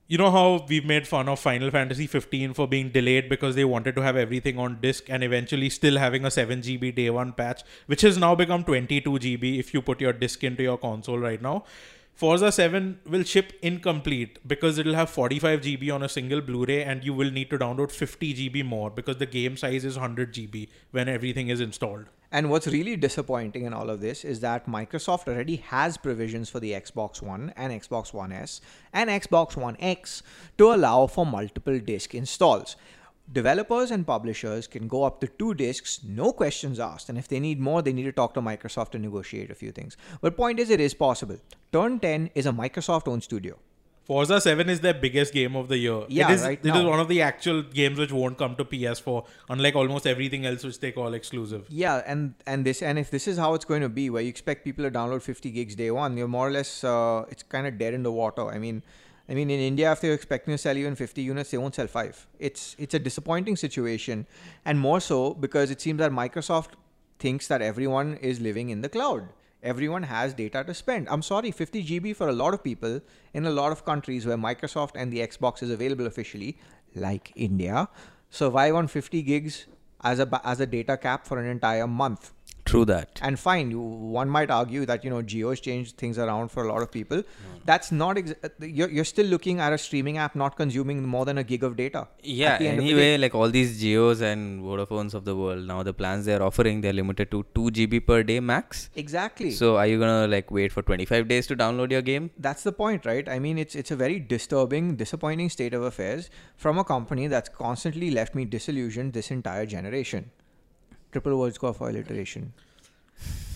[0.07, 3.65] you know how we've made fun of Final Fantasy 15 for being delayed because they
[3.65, 7.33] wanted to have everything on disc and eventually still having a 7 GB day one
[7.33, 11.19] patch, which has now become 22 GB if you put your disc into your console
[11.19, 11.65] right now.
[12.13, 17.03] Forza 7 will ship incomplete because it'll have 45 GB on a single Blu-ray and
[17.03, 20.69] you will need to download 50 GB more because the game size is 100 GB
[20.91, 22.05] when everything is installed.
[22.35, 26.59] And what's really disappointing in all of this is that Microsoft already has provisions for
[26.59, 28.61] the Xbox One and Xbox One S
[28.93, 30.25] and Xbox One X
[30.59, 32.75] to allow for multiple disk installs.
[33.33, 37.09] Developers and publishers can go up to two disks, no questions asked.
[37.09, 39.71] And if they need more, they need to talk to Microsoft to negotiate a few
[39.71, 39.97] things.
[40.21, 41.39] But point is, it is possible.
[41.71, 43.57] Turn 10 is a Microsoft owned studio.
[44.05, 46.03] Forza 7 is their biggest game of the year.
[46.09, 46.89] Yeah, it is, right It is now.
[46.91, 50.79] one of the actual games which won't come to PS4, unlike almost everything else which
[50.81, 51.65] they call exclusive.
[51.71, 54.29] Yeah, and and this and if this is how it's going to be, where you
[54.29, 57.67] expect people to download 50 gigs day one, you're more or less uh, it's kind
[57.67, 58.47] of dead in the water.
[58.47, 58.83] I mean,
[59.27, 61.87] I mean in India, if they're expecting to sell even 50 units, they won't sell
[61.87, 62.27] five.
[62.39, 64.27] It's it's a disappointing situation,
[64.67, 66.73] and more so because it seems that Microsoft
[67.19, 69.29] thinks that everyone is living in the cloud.
[69.65, 71.09] Everyone has data to spend.
[71.11, 73.01] I'm sorry, 50 GB for a lot of people
[73.33, 76.59] in a lot of countries where Microsoft and the Xbox is available officially,
[76.95, 77.89] like India,
[78.29, 79.67] survive on 50 gigs
[80.03, 82.33] as a as a data cap for an entire month.
[82.65, 83.21] True that.
[83.23, 86.73] And fine, you, one might argue that you know Jio's changed things around for a
[86.73, 87.23] lot of people.
[87.67, 91.25] That's not ex- uh, you're, you're still looking at a streaming app not consuming more
[91.25, 92.09] than a gig of data.
[92.23, 95.35] Yeah, at the end of the anyway, like all these Jios and Vodafones of the
[95.37, 98.91] world, now the plans they're offering, they're limited to 2 GB per day max.
[98.95, 99.51] Exactly.
[99.51, 102.31] So are you gonna like wait for 25 days to download your game?
[102.39, 103.29] that's the point, right?
[103.29, 107.49] I mean, it's it's a very disturbing, disappointing state of affairs from a company that's
[107.49, 110.31] constantly left me disillusioned this entire generation.
[111.15, 112.53] Triple word score for alliteration.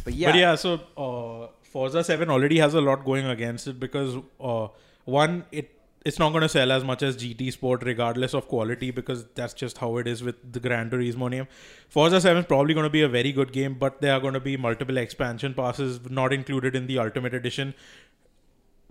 [0.05, 3.81] But yeah, But yeah, so uh, Forza 7 already has a lot going against it
[3.81, 4.69] because uh,
[5.05, 8.91] one, it it's not going to sell as much as GT Sport regardless of quality
[8.91, 11.49] because that's just how it is with the Gran Turismo name.
[11.89, 14.35] Forza 7 is probably going to be a very good game, but there are going
[14.35, 17.75] to be multiple expansion passes not included in the Ultimate Edition.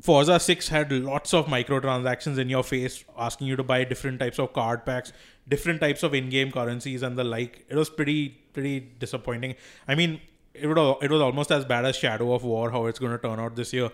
[0.01, 4.37] Forza 6 had lots of microtransactions in your face, asking you to buy different types
[4.37, 5.11] of card packs,
[5.47, 7.65] different types of in-game currencies, and the like.
[7.67, 9.55] It was pretty pretty disappointing.
[9.87, 10.21] I mean,
[10.53, 13.17] it would it was almost as bad as Shadow of War, how it's going to
[13.17, 13.89] turn out this year.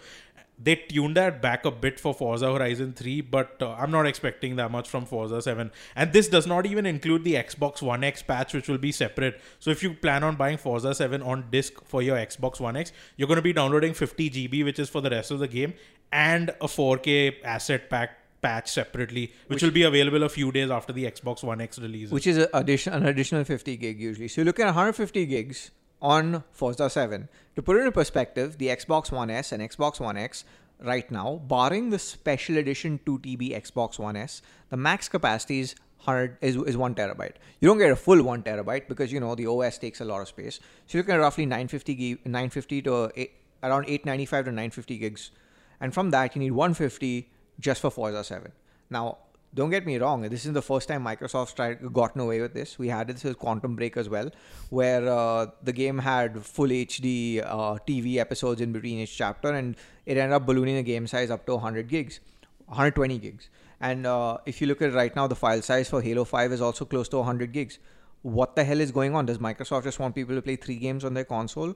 [0.62, 4.56] They tuned that back a bit for Forza Horizon 3, but uh, I'm not expecting
[4.58, 5.72] that much from Forza 7.
[5.96, 9.42] And this does not even include the Xbox One X patch, which will be separate.
[9.60, 12.92] So if you plan on buying Forza 7 on disc for your Xbox One X,
[13.18, 15.74] you're going to be downloading 50 GB, which is for the rest of the game,
[16.12, 20.94] and a 4K asset pack patch separately, which, will be available a few days after
[20.94, 22.12] the Xbox One X release.
[22.12, 24.28] which is a addition, an additional 50 gig usually.
[24.28, 25.72] So you look at 150 gigs
[26.04, 27.30] on Forza 7.
[27.56, 30.44] To put it in perspective, the Xbox One S and Xbox One X
[30.84, 35.76] right now, barring the special edition 2 TB Xbox One S, the max capacity is
[36.04, 37.36] 100 is, is 1 terabyte.
[37.62, 40.22] You don't get a full 1 terabyte because you know the OS takes a lot
[40.22, 40.60] of space.
[40.88, 43.32] So you're looking at roughly 950 gig, 950 to eight,
[43.64, 45.32] around 895 to 950 gigs.
[45.80, 48.52] And from that you need 150 just for Forza 7.
[48.90, 49.20] Now,
[49.54, 52.80] don't get me wrong, this is the first time Microsoft's tried gotten away with this.
[52.80, 54.32] We had this with Quantum Break as well,
[54.70, 59.76] where uh, the game had full HD uh, TV episodes in between each chapter, and
[60.06, 62.20] it ended up ballooning the game size up to 100 gigs,
[62.66, 63.50] 120 gigs.
[63.80, 66.62] And uh, if you look at right now, the file size for Halo 5 is
[66.62, 67.78] also close to 100 gigs.
[68.24, 69.26] What the hell is going on?
[69.26, 71.76] Does Microsoft just want people to play three games on their console?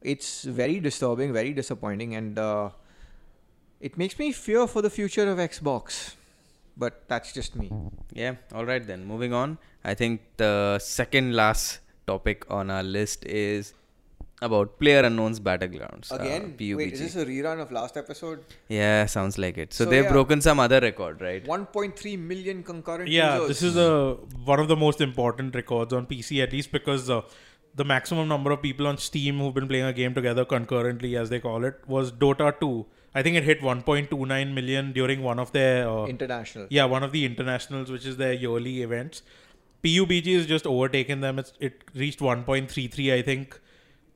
[0.00, 2.70] It's very disturbing, very disappointing, and uh,
[3.80, 6.14] it makes me fear for the future of Xbox.
[6.78, 7.70] But that's just me.
[8.12, 9.04] Yeah, all right then.
[9.04, 9.58] Moving on.
[9.84, 13.74] I think the second last topic on our list is
[14.40, 16.12] about Player Unknown's Battlegrounds.
[16.12, 16.76] uh, Again, PUBG.
[16.76, 18.44] wait, is this a rerun of last episode?
[18.68, 19.72] yeah, sounds like it.
[19.74, 20.12] So, So, they've yeah.
[20.12, 21.44] broken some other record, right?
[21.44, 23.48] 1.3 million concurrent yeah users.
[23.48, 24.14] this is a
[24.52, 27.20] one of the most important records on pc at least because uh,
[27.74, 31.30] the maximum number of people on steam who've been playing a game together concurrently as
[31.30, 35.52] they call it was dota 2 i think it hit 1.29 million during one of
[35.52, 36.66] their uh, international.
[36.70, 39.22] yeah one of the internationals which is their yearly events.
[39.84, 41.38] Pubg has just overtaken them.
[41.38, 43.60] It's, it reached 1.33 i think.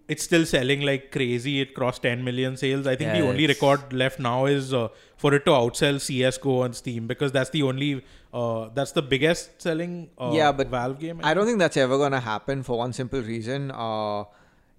[0.08, 1.60] It's still selling like crazy.
[1.60, 2.86] It crossed 10 million sales.
[2.88, 6.00] I think Yeah, the only it's- record left now is uh, for it to outsell
[6.06, 10.66] csgo on steam because that's the only uh, that's the biggest selling uh, Yeah, but
[10.68, 11.60] valve game I don't think.
[11.60, 13.70] that's ever going to happen for one simple reason.
[13.70, 14.24] Uh,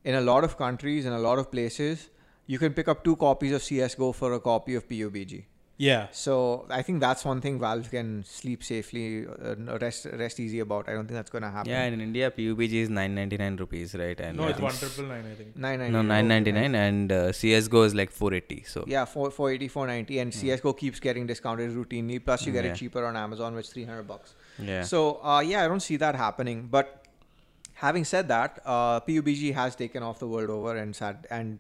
[0.04, 2.10] in a lot of countries, in a lot of places,
[2.48, 5.44] you can pick up two copies of CSGO for a copy of PUBG.
[5.78, 6.34] yeah So
[6.70, 10.90] I think that's one thing Valve can sleep safely, uh, rest rest easy about.
[10.90, 11.72] I don't think that's going to happen.
[11.72, 14.20] Yeah, and in India, PUBG is 999 rupees, right?
[14.28, 17.22] And no I it's think- one triple nine i think Nine No, 999 and uh,
[17.40, 18.60] CSGO is like 480.
[18.76, 22.20] So, Yeah, four, 480, 490, and CSGO keeps getting discounted routinely.
[22.30, 22.72] Plus, you get Yeah.
[22.78, 24.36] it cheaper on Amazon, which is 300 bucks.
[24.60, 24.84] yeah.
[24.94, 25.04] So,
[25.34, 26.68] uh, yeah, I don't see that happening.
[26.80, 26.96] But
[27.90, 31.60] having said that, uh, PUBG has taken off the world over, and sad, and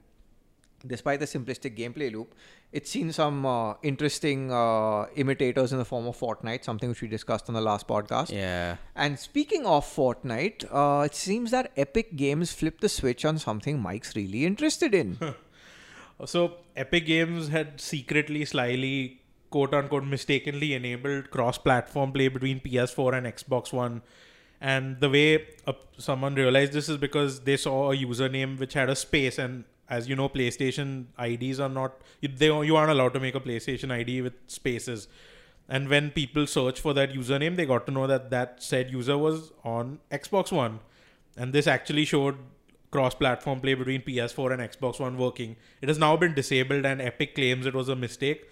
[0.85, 2.33] despite the simplistic gameplay loop,
[2.71, 7.07] it's seen some uh, interesting uh, imitators in the form of Fortnite, something which we
[7.07, 8.31] discussed on the last podcast.
[8.31, 8.77] yeah.
[8.95, 13.79] And speaking of Fortnite, uh, it seems that Epic Games flipped the switch on something
[13.79, 15.17] Mike's really interested in.
[16.25, 23.27] So Epic Games had secretly, slyly, quote unquote, mistakenly enabled cross-platform play between PS4 and
[23.27, 24.01] Xbox One.
[24.61, 28.89] And the way uh, someone realized this is because they saw a username which had
[28.89, 29.65] a space, and
[29.97, 30.89] as you know, PlayStation
[31.27, 35.07] IDs are not you- they you aren't allowed to make a PlayStation ID with spaces.
[35.75, 39.17] And when people search for that username, they got to know that that said user
[39.17, 40.79] was on Xbox One,
[41.37, 42.41] and this actually showed
[42.95, 45.55] cross-platform play between PS4 and Xbox One working.
[45.81, 48.43] It has now been disabled, and Epic claims it was a mistake.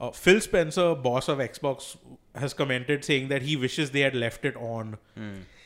[0.00, 1.96] Uh, Phil Spencer, boss of Xbox,
[2.34, 4.96] has commented saying that he wishes they had left it on.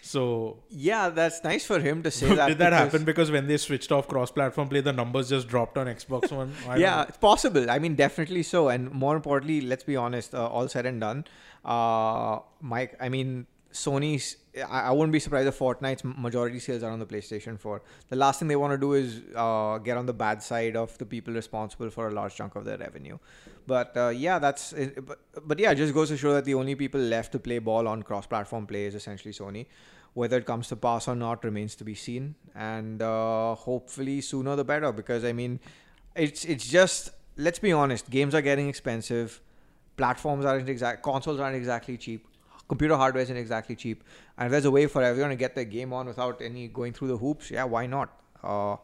[0.09, 2.49] So yeah, that's nice for him to say that.
[2.49, 5.87] did that happen because when they switched off cross-platform play, the numbers just dropped on
[5.87, 6.55] Xbox One?
[6.67, 7.03] Yeah, know.
[7.09, 7.71] it's possible.
[7.71, 8.69] I mean, definitely so.
[8.69, 10.35] And more importantly, let's be honest.
[10.35, 11.27] Uh, all said and done,
[11.63, 12.97] uh, Mike.
[12.99, 14.37] I mean, Sony's.
[14.57, 17.83] I, I wouldn't be surprised if Fortnite's majority sales are on the PlayStation 4.
[18.09, 20.97] The last thing they want to do is uh, get on the bad side of
[20.97, 23.19] the people responsible for a large chunk of their revenue.
[23.67, 24.73] But uh, yeah, that's.
[24.73, 27.59] But, but yeah, it just goes to show that the only people left to play
[27.59, 29.67] ball on cross-platform play is essentially Sony.
[30.19, 34.57] Whether it comes to pass or not remains to be seen, and uh, hopefully sooner
[34.61, 34.91] the better.
[35.01, 35.61] Because I mean,
[36.17, 39.41] it's it's just let's be honest, games are getting expensive,
[39.97, 42.27] platforms aren't exact, consoles aren't exactly cheap,
[42.69, 44.03] computer hardware isn't exactly cheap,
[44.37, 46.93] and if there's a way for everyone to get their game on without any going
[46.93, 48.11] through the hoops, yeah, why not?
[48.43, 48.77] Uh,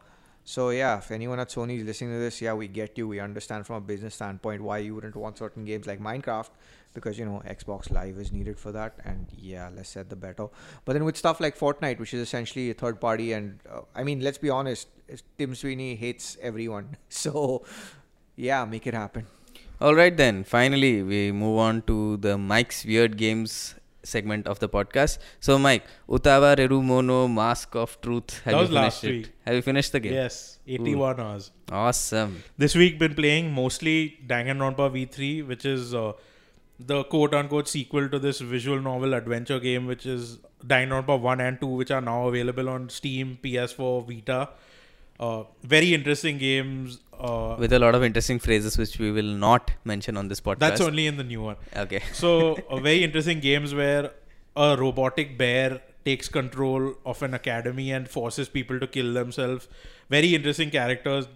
[0.44, 3.08] so yeah, if anyone at Sony is listening to this, yeah, we get you.
[3.08, 6.50] We understand from a business standpoint why you wouldn't want certain games like Minecraft
[6.94, 10.46] because you know Xbox Live is needed for that, and yeah, less said the better.
[10.84, 14.04] But then with stuff like Fortnite, which is essentially a third party, and uh, I
[14.04, 14.88] mean, let's be honest,
[15.38, 17.64] Tim Sweeney hates everyone, so
[18.36, 19.26] yeah, make it happen.
[19.80, 20.44] All right, then.
[20.44, 23.74] Finally, we move on to the Mike's Weird Games
[24.04, 25.18] segment of the podcast.
[25.40, 28.40] So, Mike, Utawarerumono Mask of Truth.
[28.44, 29.10] Have That you was finished last it?
[29.10, 29.32] week.
[29.44, 30.12] Have you finished the game?
[30.12, 31.50] Yes, 81 hours.
[31.72, 32.42] Awesome.
[32.56, 36.12] This week been playing mostly Danganronpa V3, which is uh,
[36.78, 41.60] the quote unquote sequel to this visual novel adventure game, which is Danganronpa 1 and
[41.60, 44.48] 2, which are now available on Steam, PS4, Vita.
[45.20, 47.00] Uh, very interesting games.
[47.18, 50.58] Uh, With a lot of interesting phrases which we will not mention on this podcast.
[50.58, 51.56] that's only in the new one.
[51.76, 52.02] Okay.
[52.12, 54.10] So, uh, very interesting games where
[54.56, 59.68] a robotic bear takes control of an academy and forces people to kill themselves.
[60.10, 61.28] Very interesting characters,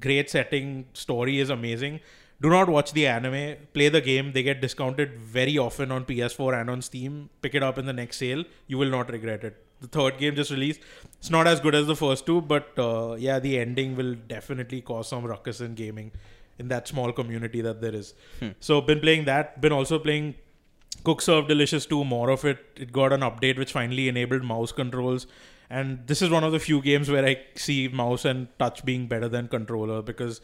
[0.00, 2.00] great setting, story is amazing.
[2.40, 4.32] Do not watch the anime, play the game.
[4.32, 7.30] They get discounted very often on PS4 and on Steam.
[7.40, 8.44] Pick it up in the next sale.
[8.66, 9.62] You will not regret it.
[9.80, 10.80] The third game just released.
[11.18, 14.80] It's not as good as the first two, but uh, yeah, the ending will definitely
[14.82, 16.12] cause some ruckus in gaming
[16.58, 18.14] in that small community that there is.
[18.60, 19.60] So, been playing that.
[19.60, 20.34] Been also playing
[21.04, 22.58] Cook Serve Delicious 2, more of it.
[22.76, 25.26] It got an update which finally enabled mouse controls.
[25.68, 29.08] And this is one of the few games where I see mouse and touch being
[29.08, 30.40] better than controller because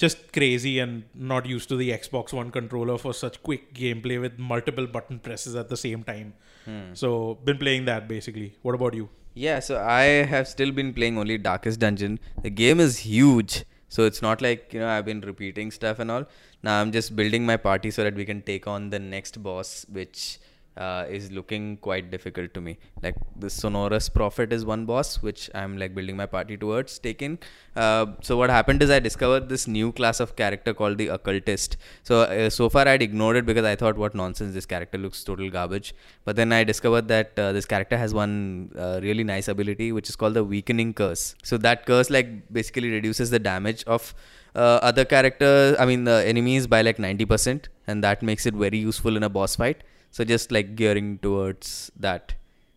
[0.00, 4.38] just crazy and not used to the Xbox One controller for such quick gameplay with
[4.38, 6.34] multiple button presses at the same time.
[6.64, 6.94] Hmm.
[6.94, 8.54] So, been playing that basically.
[8.62, 9.08] What about you?
[9.34, 10.02] Yeah, so I
[10.34, 12.18] have still been playing only Darkest Dungeon.
[12.42, 13.64] The game is huge.
[13.88, 16.24] So it's not like, you know, I've been repeating stuff and all.
[16.62, 19.84] Now I'm just building my party so that we can take on the next boss,
[19.88, 20.38] which
[20.80, 22.78] uh, is looking quite difficult to me.
[23.02, 27.38] Like the Sonorous Prophet is one boss, which I'm like building my party towards taking.
[27.76, 31.76] Uh, so what happened is I discovered this new class of character called the Occultist.
[32.02, 35.22] So uh, so far I'd ignored it because I thought, what nonsense, this character looks
[35.22, 35.94] total garbage.
[36.24, 40.08] But then I discovered that uh, this character has one uh, really nice ability, which
[40.08, 41.34] is called the Weakening Curse.
[41.42, 44.14] So that curse like basically reduces the damage of
[44.54, 48.78] uh, other characters, I mean the enemies by like 90%, and that makes it very
[48.78, 49.82] useful in a boss fight.
[50.10, 52.34] So just like gearing towards that.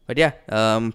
[0.07, 0.93] But yeah, um,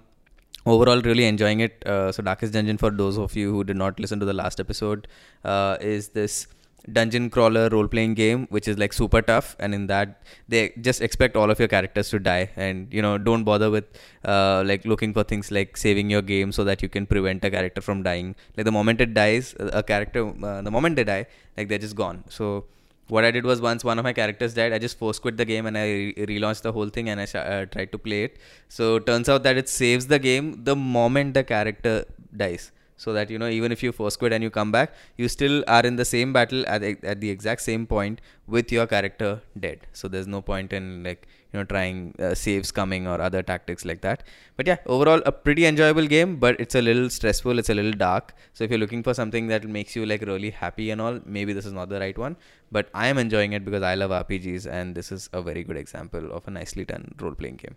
[0.67, 1.83] overall really enjoying it.
[1.87, 4.61] Uh, so Darkest Dungeon, for those of you who did not listen to the last
[4.61, 5.09] episode,
[5.45, 6.47] uh, is this
[6.93, 11.03] dungeon crawler role playing game which is like super tough and in that they just
[11.03, 13.85] expect all of your characters to die and you know don't bother with
[14.25, 17.51] uh, like looking for things like saving your game so that you can prevent a
[17.51, 21.27] character from dying like the moment it dies a character uh, the moment they die
[21.57, 22.65] like they're just gone so
[23.09, 25.45] what I did was once one of my characters died, I just force quit the
[25.45, 28.25] game and I re- relaunched the whole thing and I sh- uh, tried to play
[28.25, 28.39] it.
[28.69, 32.05] So turns out that it saves the game the moment the character
[32.37, 32.71] dies.
[32.99, 35.65] So that you know, even if you force quit and you come back, you still
[35.69, 39.41] are in the same battle at the, at the exact same point with your character
[39.59, 39.87] dead.
[39.93, 43.85] So there's no point in like you know trying uh, saves coming or other tactics
[43.85, 44.25] like that.
[44.57, 47.59] But yeah, overall a pretty enjoyable game, but it's a little stressful.
[47.61, 48.35] It's a little dark.
[48.53, 51.53] So if you're looking for something that makes you like really happy and all, maybe
[51.53, 52.37] this is not the right one.
[52.73, 55.77] But I am enjoying it because I love RPGs, and this is a very good
[55.77, 57.77] example of a nicely done role playing game.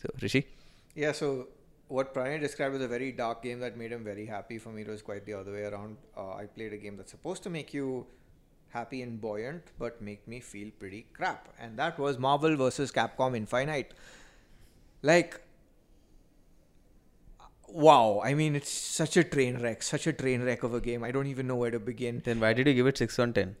[0.00, 0.46] So Rishi.
[0.94, 1.48] Yeah, so
[1.88, 4.58] what Pranay described was a very dark game that made him very happy.
[4.58, 5.96] For me, it was quite the other way around.
[6.16, 8.06] Uh, I played a game that's supposed to make you
[8.70, 11.48] happy and buoyant, but make me feel pretty crap.
[11.58, 12.92] And that was Marvel vs.
[12.92, 13.94] Capcom Infinite.
[15.02, 15.40] Like,
[17.68, 18.20] wow.
[18.24, 21.04] I mean, it's such a train wreck, such a train wreck of a game.
[21.04, 22.22] I don't even know where to begin.
[22.24, 23.56] Then why did you give it six on ten?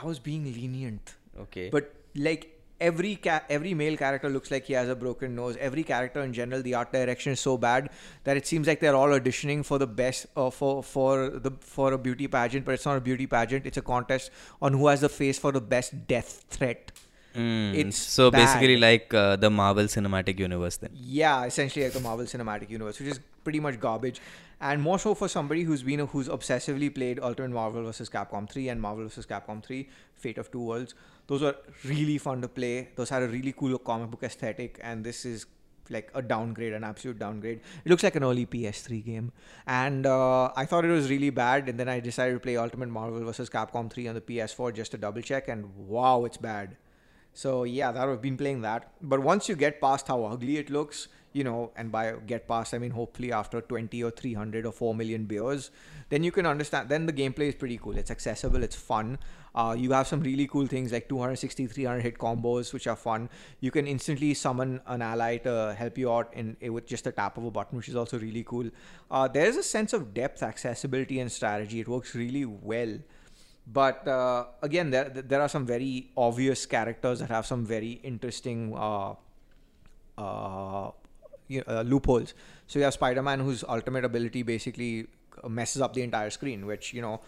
[0.00, 1.14] I was being lenient.
[1.38, 1.70] Okay.
[1.70, 5.56] But like every ca- every male character looks like he has a broken nose.
[5.58, 7.90] Every character in general, the art direction is so bad
[8.24, 11.92] that it seems like they're all auditioning for the best uh, for for the for
[11.92, 13.66] a beauty pageant, but it's not a beauty pageant.
[13.66, 14.30] It's a contest
[14.62, 16.92] on who has the face for the best death threat.
[17.34, 20.90] Mm, It's so basically like uh, the Marvel Cinematic Universe then.
[20.94, 24.20] Yeah, essentially like the Marvel Cinematic Universe, which is pretty much garbage.
[24.60, 28.08] And more so for somebody who's been who's obsessively played Ultimate Marvel vs.
[28.08, 29.26] Capcom 3 and Marvel vs.
[29.26, 30.94] Capcom 3, Fate of Two Worlds.
[31.26, 32.88] Those were really fun to play.
[32.96, 35.46] Those had a really cool comic book aesthetic, and this is
[35.90, 37.60] like a downgrade, an absolute downgrade.
[37.84, 39.32] It looks like an early PS3 game,
[39.66, 41.68] and uh, I thought it was really bad.
[41.68, 43.48] And then I decided to play Ultimate Marvel vs.
[43.48, 46.76] Capcom 3 on the PS4 just to double check, and wow, it's bad.
[47.32, 48.90] So yeah, that I've been playing that.
[49.00, 52.74] But once you get past how ugly it looks, you know, and by get past
[52.74, 55.70] I mean hopefully after 20 or 300 or 4 million beers,
[56.08, 56.88] then you can understand.
[56.88, 57.96] Then the gameplay is pretty cool.
[57.96, 58.62] It's accessible.
[58.62, 59.18] It's fun.
[59.54, 63.28] Uh, you have some really cool things like 260, 300 hit combos, which are fun.
[63.60, 67.38] You can instantly summon an ally to help you out in, with just a tap
[67.38, 68.70] of a button, which is also really cool.
[69.10, 71.80] Uh, there is a sense of depth, accessibility, and strategy.
[71.80, 72.98] It works really well.
[73.70, 78.74] But uh, again, there there are some very obvious characters that have some very interesting
[78.74, 79.14] uh,
[80.16, 80.90] uh,
[81.48, 82.34] you know, uh, loopholes.
[82.66, 85.08] So you have Spider-Man, whose ultimate ability basically
[85.48, 87.20] messes up the entire screen, which you know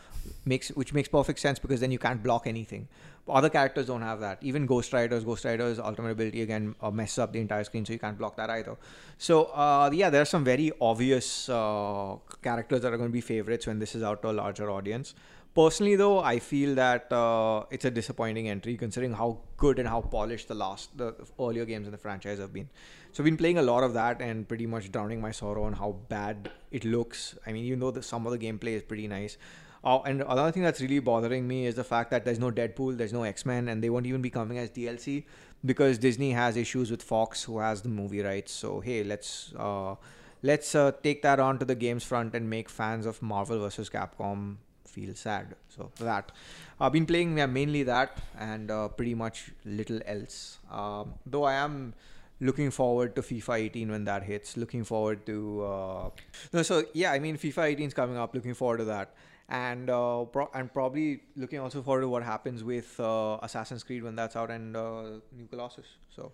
[0.44, 2.88] makes which makes perfect sense because then you can't block anything.
[3.28, 4.38] Other characters don't have that.
[4.42, 7.92] Even Ghost Rider's Ghost Rider's ultimate ability again uh, messes up the entire screen, so
[7.92, 8.76] you can't block that either.
[9.18, 13.20] So uh, yeah, there are some very obvious uh, characters that are going to be
[13.20, 15.14] favorites when this is out to a larger audience.
[15.52, 20.00] Personally, though, I feel that uh, it's a disappointing entry considering how good and how
[20.00, 22.68] polished the last, the earlier games in the franchise have been.
[23.12, 25.72] So I've been playing a lot of that and pretty much drowning my sorrow on
[25.72, 27.36] how bad it looks.
[27.46, 29.36] I mean, even though some of the gameplay is pretty nice.
[29.82, 32.96] Uh, and another thing that's really bothering me is the fact that there's no Deadpool,
[32.96, 35.24] there's no X Men, and they won't even be coming as DLC
[35.64, 38.52] because Disney has issues with Fox, who has the movie rights.
[38.52, 39.94] So hey, let's uh,
[40.42, 43.88] let's uh, take that on to the games front and make fans of Marvel versus
[43.88, 44.56] Capcom
[44.86, 45.54] feel sad.
[45.68, 46.30] So that
[46.78, 50.58] I've been playing yeah, mainly that and uh, pretty much little else.
[50.70, 51.94] Um, though I am
[52.40, 54.56] looking forward to FIFA 18 when that hits.
[54.56, 56.10] Looking forward to uh,
[56.52, 56.62] no.
[56.62, 58.34] So yeah, I mean FIFA 18 is coming up.
[58.34, 59.14] Looking forward to that.
[59.48, 64.02] And uh, pro- and probably looking also forward to what happens with uh, Assassin's Creed
[64.02, 65.02] when that's out and uh,
[65.36, 65.86] New Colossus.
[66.14, 66.30] So,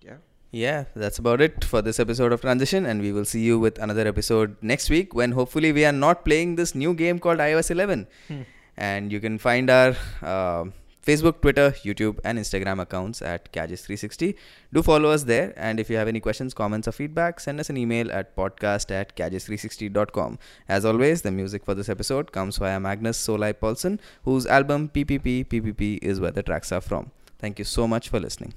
[0.00, 0.18] yeah.
[0.52, 3.78] Yeah, that's about it for this episode of Transition, and we will see you with
[3.78, 7.70] another episode next week when hopefully we are not playing this new game called iOS
[7.70, 8.06] 11.
[8.76, 10.64] And you can find our uh,
[11.04, 14.36] Facebook, Twitter, YouTube, and Instagram accounts at Gadgets360.
[14.72, 17.68] Do follow us there, and if you have any questions, comments, or feedback, send us
[17.70, 20.38] an email at podcast at gadgets360.com.
[20.68, 25.46] As always, the music for this episode comes via Magnus Solai Paulson, whose album PPP
[25.46, 27.10] PPP is where the tracks are from.
[27.38, 28.54] Thank you so much for listening.